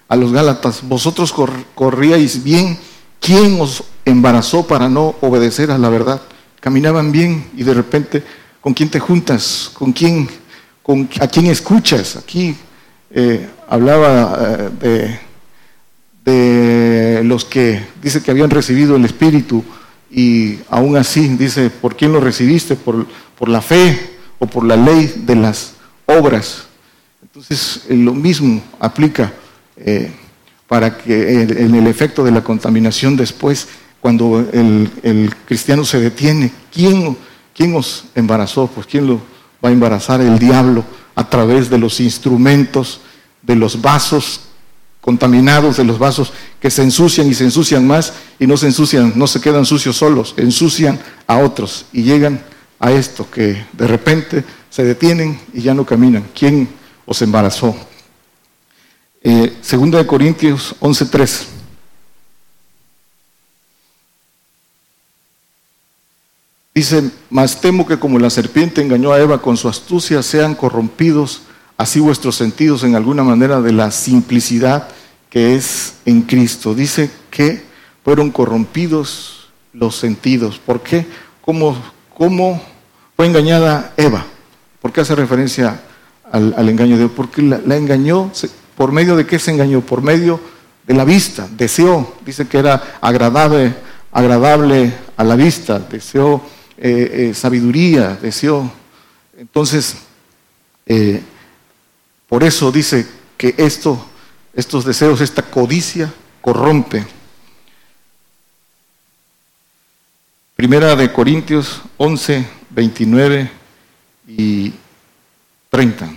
[0.07, 1.33] a los Gálatas, vosotros
[1.75, 2.79] corríais bien,
[3.19, 6.21] ¿quién os embarazó para no obedecer a la verdad?
[6.59, 8.23] Caminaban bien y de repente,
[8.61, 9.71] ¿con quién te juntas?
[9.73, 10.29] ¿Con quién?
[10.83, 12.17] Con, ¿A quién escuchas?
[12.17, 12.55] Aquí
[13.11, 15.19] eh, hablaba eh,
[16.25, 19.63] de los que dice que habían recibido el Espíritu
[20.11, 22.75] y aún así dice, ¿por quién lo recibiste?
[22.75, 23.07] ¿Por,
[23.47, 25.73] la fe o por la ley de las
[26.05, 26.65] obras?
[27.21, 29.33] Entonces, eh, lo mismo aplica
[30.67, 33.69] para que en el efecto de la contaminación después,
[34.01, 37.17] cuando el, cristiano se detiene, ¿quién,
[37.55, 38.67] ¿quién os embarazó?
[38.67, 39.21] Pues ¿quién lo
[39.63, 40.21] va a embarazar?
[40.21, 40.83] El diablo
[41.15, 43.01] a través de los instrumentos,
[43.41, 44.41] de los vasos
[45.01, 49.13] contaminados de los vasos que se ensucian y se ensucian más y no se ensucian,
[49.15, 52.43] no se quedan sucios solos, ensucian a otros y llegan
[52.79, 56.25] a esto que de repente se detienen y ya no caminan.
[56.37, 56.69] ¿Quién
[57.05, 57.75] os embarazó?
[59.21, 61.58] Eh, de Corintios 11:3.
[66.79, 71.41] Dice, mas temo que como la serpiente engañó a Eva con su astucia, sean corrompidos
[71.75, 74.87] así vuestros sentidos en alguna manera de la simplicidad
[75.29, 76.73] que es en Cristo.
[76.73, 77.61] Dice que
[78.05, 80.57] fueron corrompidos los sentidos.
[80.57, 81.05] ¿Por qué?
[81.41, 81.75] ¿Cómo,
[83.17, 84.25] fue engañada Eva?
[84.81, 85.81] ¿Por qué hace referencia
[86.31, 87.11] al, engaño de Dios?
[87.13, 88.31] Porque la, engañó,
[88.77, 89.81] ¿por medio de qué se engañó?
[89.81, 90.39] Por medio
[90.87, 91.45] de la vista.
[91.57, 93.75] Deseó, dice que era agradable,
[94.13, 96.41] agradable a la vista, deseó
[96.81, 98.71] eh, eh, sabiduría, deseó.
[99.37, 99.97] Entonces,
[100.85, 101.21] eh,
[102.25, 104.09] por eso dice que esto,
[104.53, 107.05] estos deseos, esta codicia corrompe.
[110.55, 113.51] Primera de Corintios 11, 29
[114.29, 114.73] y
[115.69, 116.13] 30.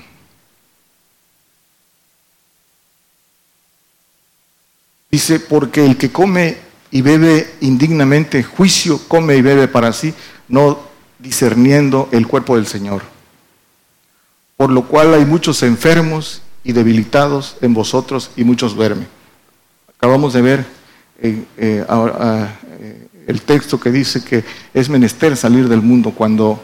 [5.11, 6.57] Dice, porque el que come
[6.92, 10.14] y bebe indignamente, juicio come y bebe para sí,
[10.53, 10.79] no
[11.19, 13.03] discerniendo el cuerpo del Señor
[14.62, 19.09] por lo cual hay muchos enfermos y debilitados en vosotros y muchos duermen.
[19.99, 20.65] Acabamos de ver
[21.21, 26.62] eh, eh, eh, el texto que dice que es menester salir del mundo cuando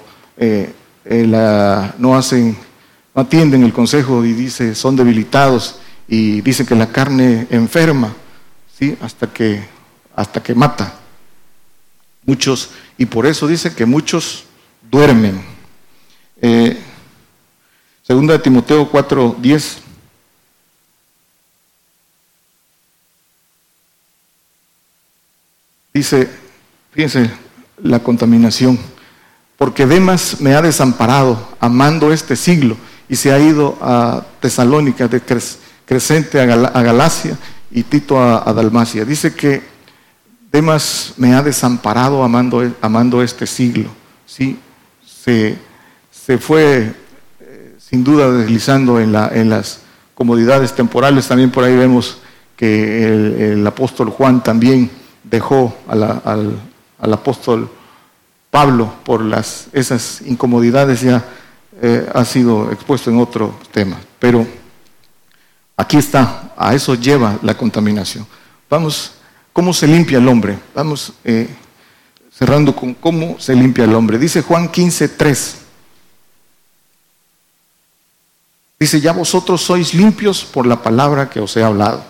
[1.99, 2.57] no hacen,
[3.17, 8.13] atienden el consejo y dice son debilitados y dice que la carne enferma,
[8.79, 8.97] ¿sí?
[9.01, 9.61] hasta, que,
[10.15, 10.95] hasta que mata.
[12.25, 14.45] Muchos, y por eso dice que muchos
[14.91, 15.43] duermen.
[18.09, 19.79] Segunda de Timoteo 4, 10.
[25.93, 26.31] Dice,
[26.93, 27.31] fíjense,
[27.83, 28.79] la contaminación.
[29.59, 32.77] Porque Demas me ha desamparado, amando este siglo,
[33.09, 35.21] y se ha ido a Tesalónica, de
[35.85, 37.37] Crescente a, Galacia
[37.71, 39.05] y Tito a, Dalmacia.
[39.05, 39.63] Dice que
[40.51, 43.91] Demas me ha desamparado amando, amando este siglo.
[44.25, 44.59] ¿sí?
[45.05, 45.59] Se,
[46.39, 46.95] fue
[47.79, 49.81] sin duda deslizando en, las
[50.15, 51.29] comodidades temporales.
[51.29, 52.19] También por ahí vemos
[52.57, 54.91] que el, apóstol Juan también
[55.23, 57.71] dejó al, apóstol
[58.51, 61.23] Pablo por las, esas incomodidades, ya
[61.81, 63.99] eh, ha sido expuesto en otro tema.
[64.19, 64.47] Pero
[65.77, 68.27] aquí está, a eso lleva la contaminación.
[68.69, 69.18] Vamos,
[69.59, 70.57] ¿cómo se limpia el hombre?
[70.73, 71.49] Vamos eh,
[72.33, 74.17] cerrando con cómo se limpia el hombre.
[74.17, 75.57] Dice Juan 15, 3.
[78.79, 82.05] Dice, ya vosotros sois limpios por la palabra que os he hablado.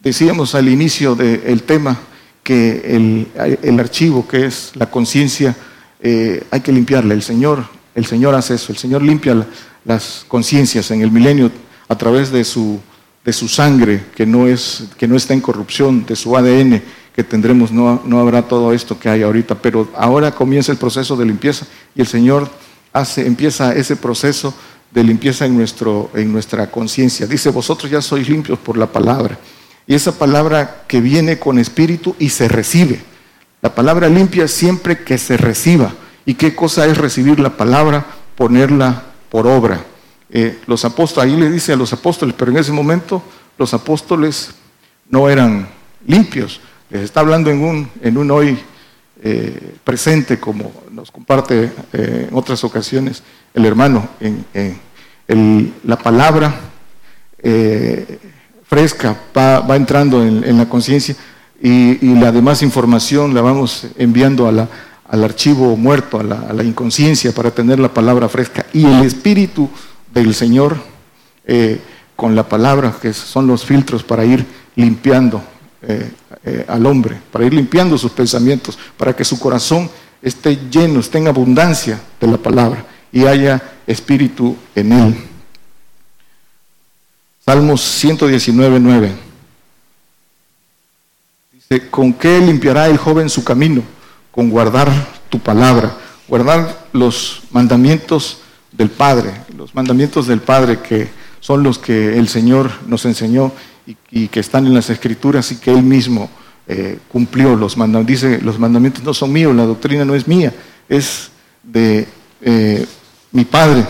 [0.00, 1.98] Decíamos al inicio del tema
[2.44, 5.56] que el, archivo, que es la conciencia,
[5.98, 7.14] eh, hay que limpiarla.
[7.14, 7.66] El Señor,
[7.96, 8.70] el Señor hace eso.
[8.70, 9.44] El Señor limpia
[9.84, 11.50] las conciencias en el milenio
[11.88, 12.80] a través de su,
[13.26, 16.80] de su sangre, que no, es, que no está en corrupción, de su ADN
[17.16, 21.16] que tendremos, no, no habrá todo esto que hay ahorita, pero ahora comienza el proceso
[21.16, 22.48] de limpieza y el Señor
[22.92, 24.54] hace, empieza ese proceso
[24.90, 27.26] de limpieza en, nuestro, en nuestra conciencia.
[27.26, 29.38] Dice, vosotros ya sois limpios por la palabra.
[29.86, 33.00] Y esa palabra que viene con espíritu y se recibe.
[33.62, 35.94] La palabra limpia siempre que se reciba.
[36.26, 38.06] ¿Y qué cosa es recibir la palabra?
[38.36, 39.84] Ponerla por obra.
[40.28, 43.22] Eh, los apóstoles, ahí le dice a los apóstoles, pero en ese momento
[43.58, 44.50] los apóstoles
[45.08, 45.68] no eran
[46.06, 46.60] limpios.
[46.90, 48.58] Les está hablando en un, en un hoy
[49.22, 53.22] eh, presente, como nos comparte eh, en otras ocasiones
[53.54, 56.54] el hermano, en, la palabra
[58.68, 61.16] fresca va, entrando en, la conciencia
[61.60, 67.32] y, la demás información la vamos enviando al archivo muerto, a la, a la inconsciencia
[67.32, 68.66] para tener la palabra fresca.
[68.72, 69.70] Y el espíritu
[70.22, 70.76] del Señor
[71.46, 71.80] eh,
[72.14, 74.44] con la palabra, que son los filtros para ir
[74.74, 75.42] limpiando
[75.82, 76.10] eh,
[76.44, 79.90] eh, al hombre, para ir limpiando sus pensamientos, para que su corazón
[80.22, 85.16] esté lleno, esté en abundancia de la palabra y haya espíritu en él.
[87.44, 89.12] Salmos 119, 9.
[91.52, 93.82] Dice, ¿con qué limpiará el joven su camino?
[94.32, 94.90] Con guardar
[95.28, 95.96] tu palabra,
[96.26, 98.38] guardar los mandamientos
[98.72, 101.08] del Padre, los mandamientos del Padre que
[101.40, 103.52] son los que el Señor nos enseñó
[104.10, 106.28] y, que están en las Escrituras y que Él mismo
[106.66, 107.56] eh, cumplió.
[107.56, 110.52] Los mandamientos, dice, los mandamientos no son míos, la doctrina no es mía,
[110.88, 111.30] es
[111.62, 112.06] de
[112.42, 112.86] eh,
[113.32, 113.86] mi Padre.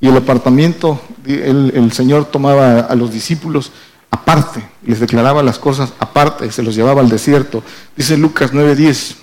[0.00, 3.70] Y el apartamiento, el, Señor tomaba a los discípulos
[4.10, 7.62] aparte, les declaraba las cosas aparte, se los llevaba al desierto.
[7.96, 9.16] Dice Lucas 9:10, este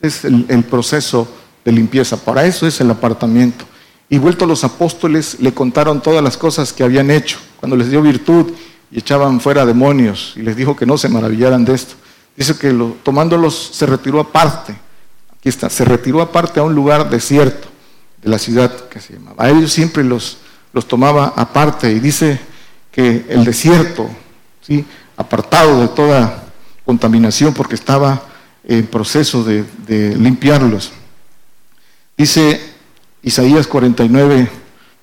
[0.00, 1.26] es el, el proceso
[1.64, 3.64] de limpieza, para eso es el apartamiento.
[4.12, 8.02] Y vuelto los apóstoles le contaron todas las cosas que habían hecho, cuando les dio
[8.02, 8.52] virtud
[8.90, 11.94] y echaban fuera demonios y les dijo que no se maravillaran de esto.
[12.36, 14.76] Dice que tomándolos se retiró aparte,
[15.34, 17.68] aquí está, se retiró aparte a un lugar desierto
[18.22, 19.46] de la ciudad que se llamaba.
[19.46, 20.36] A ellos siempre los,
[20.74, 22.38] los tomaba aparte y dice
[22.90, 24.10] que el desierto,
[24.60, 24.84] ¿sí?
[25.16, 26.52] apartado de toda
[26.84, 28.24] contaminación porque estaba
[28.62, 30.92] en proceso de, de limpiarlos.
[32.14, 32.71] Dice
[33.22, 34.50] Isaías 49,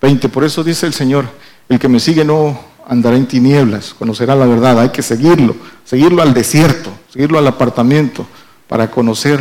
[0.02, 0.30] 20.
[0.30, 1.26] Por eso dice el Señor,
[1.70, 4.80] el que me sigue no andará en tinieblas, conocerá la verdad.
[4.80, 5.56] Hay que seguirlo,
[5.86, 8.26] seguirlo al desierto, seguirlo al apartamento
[8.68, 9.40] para conocer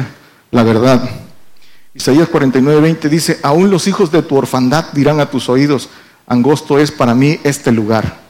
[0.51, 1.09] la verdad.
[1.95, 5.89] Isaías 49, 20 dice, aún los hijos de tu orfandad dirán a tus oídos,
[6.27, 8.21] angosto es para mí este lugar.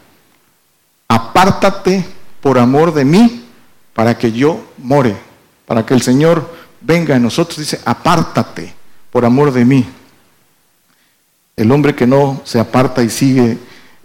[1.09, 2.05] Apártate
[2.41, 3.45] por amor de mí
[3.93, 5.17] para que yo more,
[5.67, 6.49] para que el Señor
[6.81, 7.59] venga a nosotros.
[7.59, 8.73] Dice, apártate
[9.11, 9.87] por amor de mí.
[11.59, 13.59] El hombre que no se aparta y sigue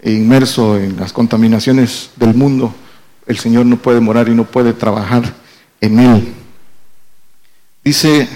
[0.04, 2.74] inmerso en las contaminaciones del mundo,
[3.28, 5.36] el Señor no puede morar y no puede trabajar
[5.80, 6.34] en él.
[7.84, 8.28] Dice,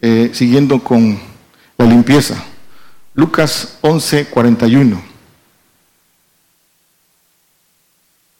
[0.00, 1.18] eh, siguiendo con
[1.76, 2.42] la limpieza,
[3.12, 5.02] Lucas 11, 41.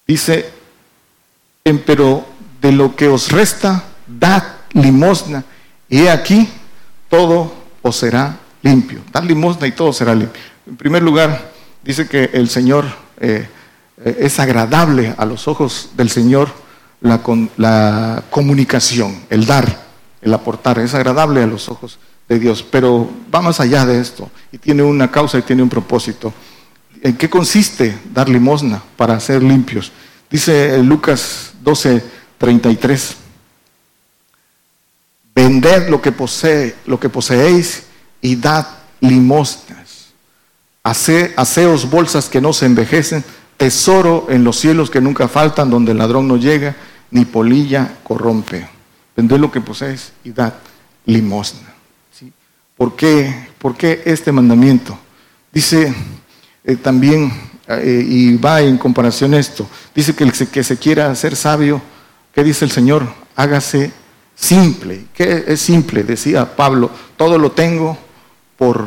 [0.07, 0.51] Dice,
[1.85, 2.25] pero
[2.62, 5.45] de lo que os resta, dad limosna,
[5.91, 6.49] y he aquí,
[7.11, 7.53] todo
[7.83, 9.01] os será limpio.
[9.13, 10.43] Dar limosna y todo será limpio.
[10.67, 11.53] En primer lugar,
[11.83, 12.87] dice que el Señor
[13.21, 13.49] eh,
[14.05, 16.51] eh, es agradable a los ojos del Señor
[17.01, 17.21] la,
[17.57, 19.87] la comunicación, el dar,
[20.21, 20.79] el aportar.
[20.79, 21.99] Es agradable a los ojos
[22.29, 22.63] de Dios.
[22.63, 26.33] Pero va más allá de esto y tiene una causa y tiene un propósito.
[27.03, 29.93] ¿En qué consiste dar limosna para ser limpios?
[30.29, 32.03] Dice Lucas 12,
[32.37, 33.17] 33.
[35.35, 37.85] Vended lo que posee, lo que poseéis
[38.21, 38.66] y dad
[39.01, 40.09] limosnas.
[40.83, 43.25] Hace, haceos bolsas que no se envejecen,
[43.57, 46.77] tesoro en los cielos que nunca faltan, donde el ladrón no llega,
[47.11, 48.66] ni polilla corrompe.
[49.16, 50.55] Vended lo que posees y dad
[51.05, 51.75] limosna.
[52.12, 52.33] ¿Sí?
[52.77, 53.49] ¿Por, qué?
[53.59, 54.99] ¿Por qué este mandamiento?
[55.53, 55.93] Dice
[56.64, 57.33] eh, también,
[57.66, 61.83] eh, y va en comparación esto, dice que el que se quiera hacer sabio,
[62.33, 63.07] ¿qué dice el Señor?
[63.37, 63.91] Hágase
[64.35, 65.07] simple.
[65.12, 66.05] ¿Qué es simple?
[66.05, 67.99] Decía Pablo, todo lo tengo
[68.59, 68.87] por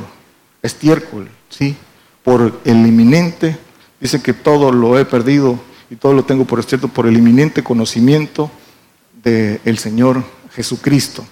[0.62, 1.76] estiércol, ¿sí?
[2.24, 3.58] por el inminente,
[4.00, 5.60] dice que todo lo he perdido
[5.90, 8.52] y todo lo tengo por estiércol, por el inminente conocimiento
[9.24, 11.26] del Señor Jesucristo,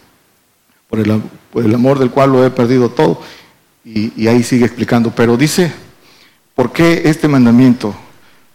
[0.90, 3.22] por el, amor del cual lo he perdido todo.
[3.86, 5.72] Y, ahí sigue explicando, pero dice,
[6.56, 7.96] ¿por qué este mandamiento?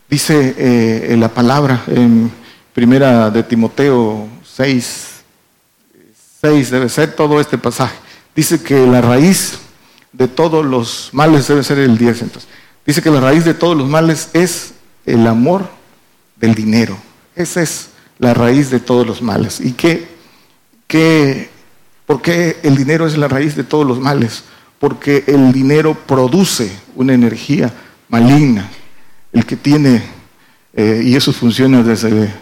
[0.08, 2.30] Dice eh, la palabra en
[2.72, 5.06] primera de Timoteo 6,
[6.40, 7.96] 6 debe ser todo este pasaje.
[8.34, 9.58] Dice que la raíz
[10.16, 12.22] de todos los males debe ser el 10.
[12.22, 12.50] Entonces,
[12.86, 15.68] dice que la raíz de todos los males es el amor
[16.36, 16.96] del dinero.
[17.34, 19.60] Esa es la raíz de todos los males.
[19.60, 20.08] ¿Y qué,
[20.86, 21.50] qué,
[22.06, 24.44] por qué el dinero es la raíz de todos los males?
[24.78, 27.72] Porque el dinero produce una energía
[28.08, 28.70] maligna.
[29.32, 30.02] El que tiene,
[30.74, 32.32] eh, y eso funciona desde,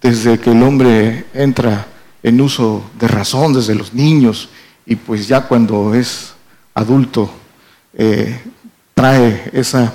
[0.00, 1.88] desde que el hombre entra
[2.22, 4.48] en uso de razón desde los niños
[4.86, 6.29] y pues ya cuando es
[6.80, 7.30] adulto
[7.94, 8.40] eh,
[8.94, 9.92] trae esa,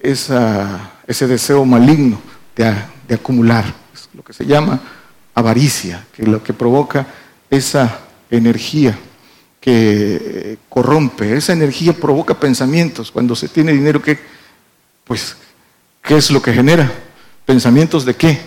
[0.00, 2.20] ese deseo maligno
[2.54, 2.74] de,
[3.06, 4.80] de acumular, es lo que se llama
[5.34, 7.06] avaricia, que lo que provoca
[7.48, 8.00] esa
[8.30, 8.98] energía
[9.60, 13.10] que corrompe, esa energía provoca pensamientos.
[13.10, 14.18] Cuando se tiene dinero, ¿qué,
[15.04, 15.36] pues,
[16.02, 16.90] ¿qué es lo que genera?
[17.44, 18.40] ¿Pensamientos de qué?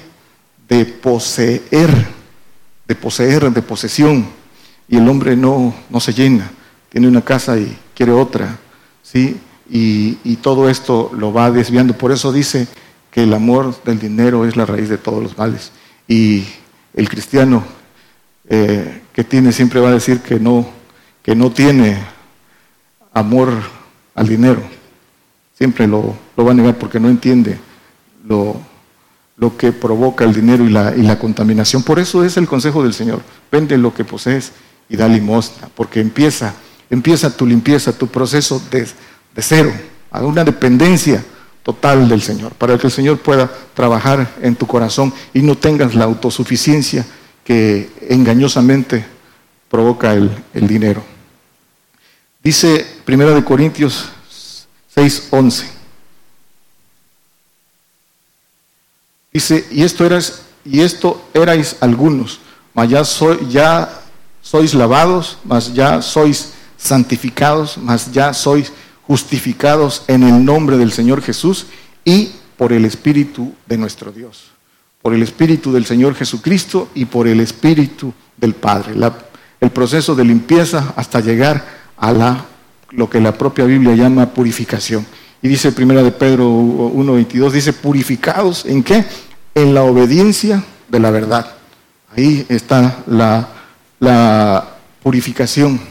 [0.67, 2.07] De poseer,
[2.87, 4.27] de poseer, de posesión.
[4.87, 6.51] Y el hombre no, no se llena,
[6.91, 8.59] tiene una casa y quiere otra,
[9.01, 9.39] ¿sí?
[9.69, 11.93] Y, todo esto lo va desviando.
[11.97, 12.67] Por eso dice
[13.09, 15.71] que el amor del dinero es la raíz de todos los males.
[16.07, 16.43] Y
[16.93, 17.63] el cristiano
[18.49, 20.67] eh, que tiene siempre va a decir que no,
[21.21, 21.97] que no tiene
[23.13, 23.53] amor
[24.15, 24.61] al dinero.
[25.53, 27.57] Siempre lo, va a negar porque no entiende
[28.25, 28.57] lo,
[29.37, 31.83] lo que provoca el dinero y la, y la, contaminación.
[31.83, 33.21] Por eso es el consejo del Señor.
[33.49, 34.51] Vende lo que posees
[34.89, 36.53] y da limosna, porque empieza,
[36.91, 38.85] empieza tu limpieza, tu proceso de,
[39.37, 39.73] cero,
[40.11, 41.23] a una dependencia
[41.63, 45.95] total del Señor, para que el Señor pueda trabajar en tu corazón y no tengas
[45.95, 47.05] la autosuficiencia
[47.45, 49.05] que engañosamente
[49.69, 51.01] provoca el, dinero.
[52.43, 54.09] Dice Primera de Corintios
[54.93, 55.65] 6:11.
[59.31, 62.41] Dice, y esto eras y esto erais algunos,
[62.73, 64.01] mas ya soy ya
[64.41, 68.73] sois lavados, mas ya sois santificados, mas ya sois
[69.07, 71.67] justificados en el nombre del Señor Jesús
[72.03, 74.51] y por el Espíritu de nuestro Dios.
[75.01, 78.93] Por el Espíritu del Señor Jesucristo y por el Espíritu del Padre.
[79.59, 81.63] el proceso de limpieza hasta llegar
[81.97, 82.45] a la,
[82.91, 85.05] lo que la propia Biblia llama purificación.
[85.41, 89.05] Y dice primera de Pedro 1.22, dice, purificados en qué?
[89.53, 91.51] En la obediencia de la verdad.
[92.15, 93.49] Ahí está la,
[93.99, 95.90] la purificación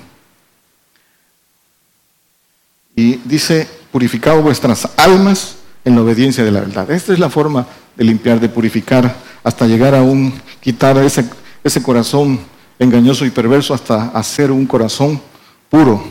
[2.94, 6.90] y dice, purificado vuestras almas en la obediencia de la verdad.
[6.90, 7.66] Esta es la forma
[7.96, 11.24] de limpiar, de purificar, hasta llegar a un, quitar ese,
[11.64, 12.40] ese corazón
[12.78, 15.20] engañoso y perverso hasta hacer un corazón
[15.68, 16.02] puro.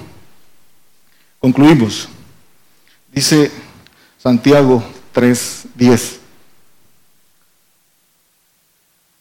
[1.40, 2.08] Concluimos.
[3.12, 3.52] Dice
[4.18, 6.18] Santiago 3:10.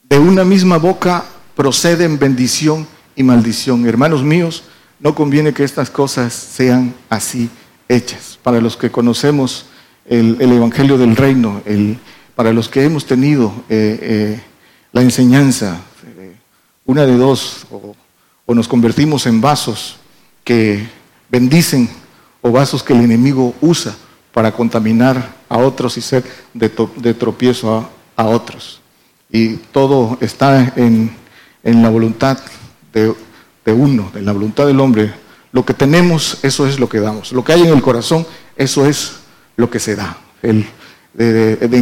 [0.03, 3.87] De una misma boca proceden bendición y maldición.
[3.87, 4.65] Hermanos míos,
[5.01, 7.51] no conviene que estas cosas sean así
[7.89, 8.39] hechas.
[8.43, 9.67] Para los que conocemos
[10.07, 11.63] el, Evangelio del Reino,
[12.35, 14.41] para los que hemos tenido eh, eh,
[14.93, 15.81] la enseñanza,
[16.19, 16.35] eh,
[16.85, 17.95] una de dos, o,
[18.55, 19.97] nos convertimos en vasos
[20.43, 20.89] que
[21.29, 21.89] bendicen
[22.41, 23.95] o vasos que el enemigo usa
[24.33, 26.25] para contaminar a otros y ser
[26.55, 28.81] de, tropiezo a, otros.
[29.31, 31.15] Y todo está en,
[31.63, 32.39] en la voluntad
[32.93, 33.15] de
[33.67, 35.13] uno, en la voluntad del hombre,
[35.53, 37.33] lo que tenemos, eso es lo que damos.
[37.33, 39.15] Lo que hay en el corazón, eso es
[39.57, 40.19] lo que se da.
[40.43, 40.67] en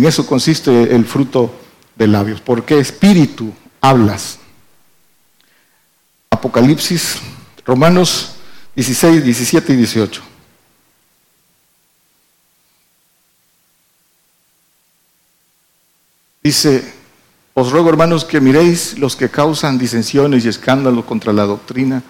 [0.05, 1.53] eso consiste el fruto
[1.95, 2.41] de labios.
[2.41, 4.39] ¿Por qué espíritu hablas?
[6.31, 7.19] Apocalipsis,
[7.65, 8.37] Romanos
[8.75, 10.23] 16, 17 y 18.
[16.43, 16.95] Dice,
[17.59, 22.03] os ruego, hermanos, que miréis los que causan disensiones y escándalos contra la doctrina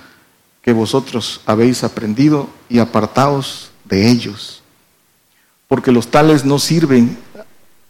[0.60, 4.64] que vosotros habéis aprendido y apartaos de ellos,
[5.68, 7.16] porque los tales no sirven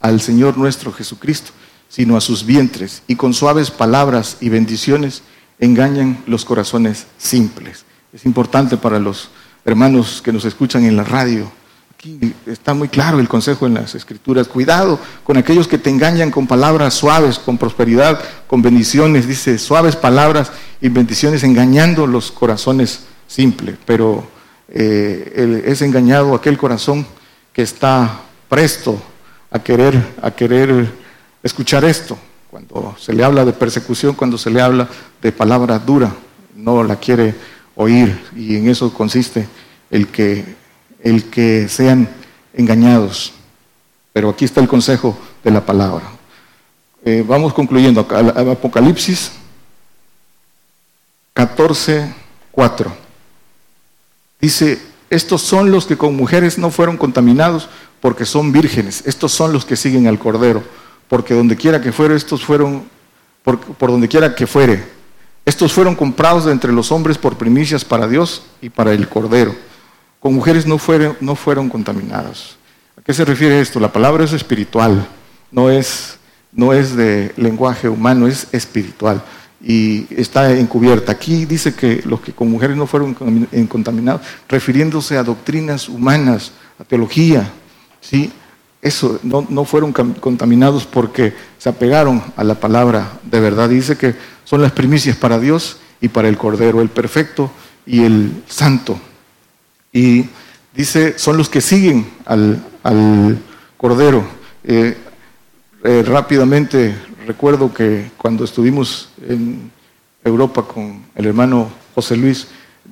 [0.03, 1.53] al Señor nuestro Jesucristo,
[1.89, 5.23] sino a sus vientres, y con suaves palabras y bendiciones
[5.59, 7.87] engañan los corazones simples.
[8.13, 9.31] Es importante para los
[9.65, 11.51] hermanos que nos escuchan en la radio
[12.07, 14.47] Aquí está muy claro el consejo en las escrituras.
[14.47, 19.27] Cuidado con aquellos que te engañan con palabras suaves, con prosperidad, con bendiciones.
[19.27, 23.75] Dice suaves palabras y bendiciones engañando los corazones simples.
[23.85, 24.25] Pero
[24.69, 27.05] eh, es engañado aquel corazón
[27.53, 29.03] que está presto
[29.51, 30.89] a querer, a querer
[31.43, 32.17] escuchar esto.
[32.49, 34.89] Cuando se le habla de persecución, cuando se le habla
[35.21, 36.15] de palabra dura,
[36.55, 37.35] no la quiere
[37.75, 38.17] oír.
[38.37, 39.49] Y en eso consiste
[39.91, 40.66] el que
[41.07, 42.09] el que sean
[42.53, 43.33] engañados.
[44.13, 46.05] Pero aquí está el consejo de la palabra.
[47.05, 48.01] Eh, vamos concluyendo.
[48.01, 49.31] Apocalipsis
[51.33, 52.13] 14,
[52.51, 52.93] 4.
[54.41, 57.69] Dice, estos son los que con mujeres no fueron contaminados
[58.01, 59.05] porque son vírgenes.
[59.07, 60.65] Estos son los que siguen al Cordero.
[61.09, 62.89] Porque donde quiera que fuere, estos fueron,
[63.45, 64.85] por, por donde quiera que fuere,
[65.45, 69.55] estos fueron comprados de entre los hombres por primicias para Dios y para el Cordero
[70.27, 72.57] con mujeres no fueron, no fueron contaminadas.
[72.99, 73.79] ¿A qué se refiere esto?
[73.79, 75.07] La palabra es espiritual,
[75.53, 76.19] no es,
[76.51, 79.23] no es de lenguaje humano, es espiritual.
[79.63, 81.13] y está encubierta.
[81.13, 83.15] Aquí dice que los que con mujeres no fueron
[83.69, 86.51] contaminados, refiriéndose a doctrinas humanas,
[86.81, 87.49] a teología,
[88.01, 88.33] ¿sí?
[88.83, 93.69] Eso, no, no fueron contaminados porque se apegaron a la palabra de verdad.
[93.69, 97.49] Dice que son las primicias para Dios y para el Cordero, el perfecto
[97.87, 98.99] y el santo.
[99.97, 100.29] Y
[100.75, 102.63] dice, son los que siguen al,
[103.79, 104.27] Cordero.
[104.63, 104.95] Eh,
[105.85, 106.95] eh, rápidamente
[107.27, 109.71] recuerdo que cuando estuvimos en
[110.23, 112.47] Europa con el hermano José Luis,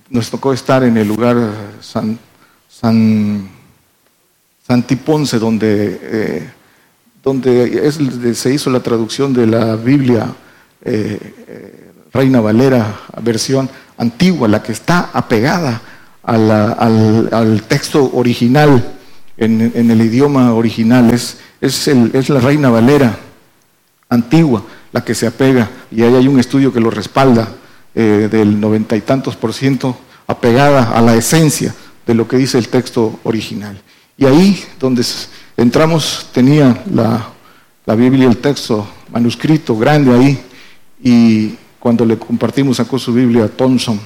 [0.08, 1.36] nos tocó estar en el lugar
[1.82, 2.18] San,
[2.70, 3.50] San
[4.66, 6.50] Santiponce, donde, eh,
[7.22, 10.34] donde se hizo la traducción de la Biblia
[12.14, 15.82] Reina Valera, versión antigua, la que está apegada
[16.24, 18.94] al, texto original,
[19.36, 23.18] en, el idioma original, es, es, es la Reina Valera
[24.08, 24.62] antigua,
[24.92, 27.48] la que se apega, y ahí hay un estudio que lo respalda,
[27.94, 29.96] eh, del noventa y tantos por ciento,
[30.26, 31.74] apegada a la esencia
[32.06, 33.80] de lo que dice el texto original.
[34.16, 35.04] Y ahí donde
[35.56, 37.28] entramos tenía la,
[37.86, 40.40] la Biblia, el texto manuscrito grande ahí,
[41.02, 44.00] y cuando le compartimos sacó su Biblia a Thompson,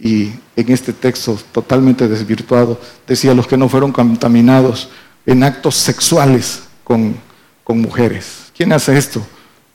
[0.00, 4.90] y en este texto totalmente desvirtuado decía los que no fueron contaminados
[5.26, 7.16] en actos sexuales con,
[7.64, 8.50] con mujeres.
[8.56, 9.26] ¿Quién hace esto?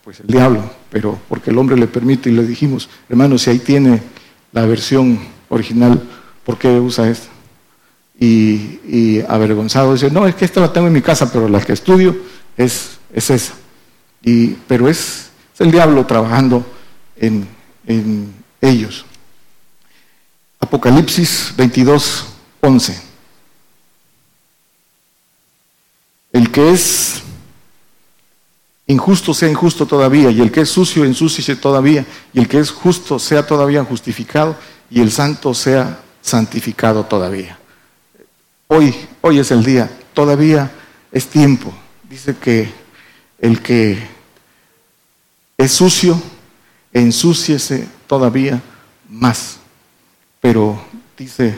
[0.03, 3.59] pues el diablo, pero porque el hombre le permite y le dijimos, hermano, si ahí
[3.59, 4.01] tiene
[4.51, 5.17] la versión
[5.47, 6.01] original,
[6.45, 7.29] ¿por qué usa esta?
[8.19, 11.73] Y, avergonzado dice, no, es que esta la tengo en mi casa, pero la que
[11.73, 12.15] estudio
[12.57, 13.53] es, es esa.
[14.21, 16.65] Y, pero es, el diablo trabajando
[17.15, 17.47] en,
[17.87, 19.05] en ellos.
[20.63, 22.25] Apocalipsis 22,
[22.61, 23.01] 11.
[26.31, 27.21] El que es
[28.87, 32.71] injusto sea injusto todavía, y el que es sucio ensucie todavía, y el que es
[32.71, 34.55] justo sea todavía justificado,
[34.89, 37.59] y el santo sea santificado todavía.
[38.67, 40.71] Hoy, hoy es el día, todavía
[41.11, 41.73] es tiempo.
[42.09, 42.71] Dice que
[43.37, 44.01] el que
[45.57, 46.21] es sucio,
[46.93, 48.61] ensúciese todavía
[49.09, 49.59] más.
[50.43, 50.77] Pero
[51.17, 51.57] dice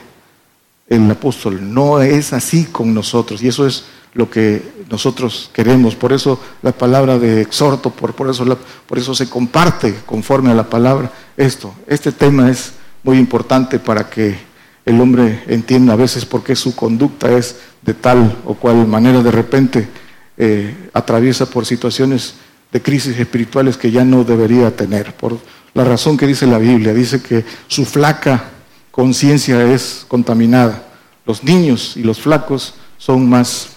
[0.87, 4.61] el apóstol, no es así con nosotros, y eso es lo que
[4.91, 5.95] nosotros queremos.
[5.95, 8.45] Por eso la palabra de exhorto, por, por, eso
[8.85, 11.73] por eso se comparte conforme a la palabra esto.
[11.87, 14.37] Este tema es muy importante para que
[14.85, 19.23] el hombre entienda a veces por qué su conducta es de tal o cual manera
[19.23, 19.89] de repente
[20.37, 22.35] eh, atraviesa por situaciones
[22.71, 25.15] de crisis espirituales que ya no debería tener.
[25.15, 25.39] Por
[25.73, 28.51] la razón que dice la Biblia, dice que su flaca
[28.95, 30.81] conciencia es contaminada.
[31.25, 33.71] Los niños y los flacos son más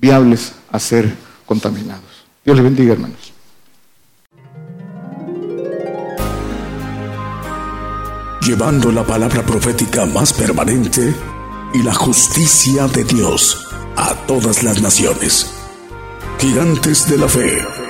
[0.00, 1.14] viables a ser
[1.44, 2.24] contaminados.
[2.42, 3.34] Dios les bendiga, hermanos.
[8.40, 11.14] Llevando la palabra profética más permanente
[11.74, 15.52] y la justicia de Dios a todas las naciones.
[16.38, 17.89] Gigantes de la fe.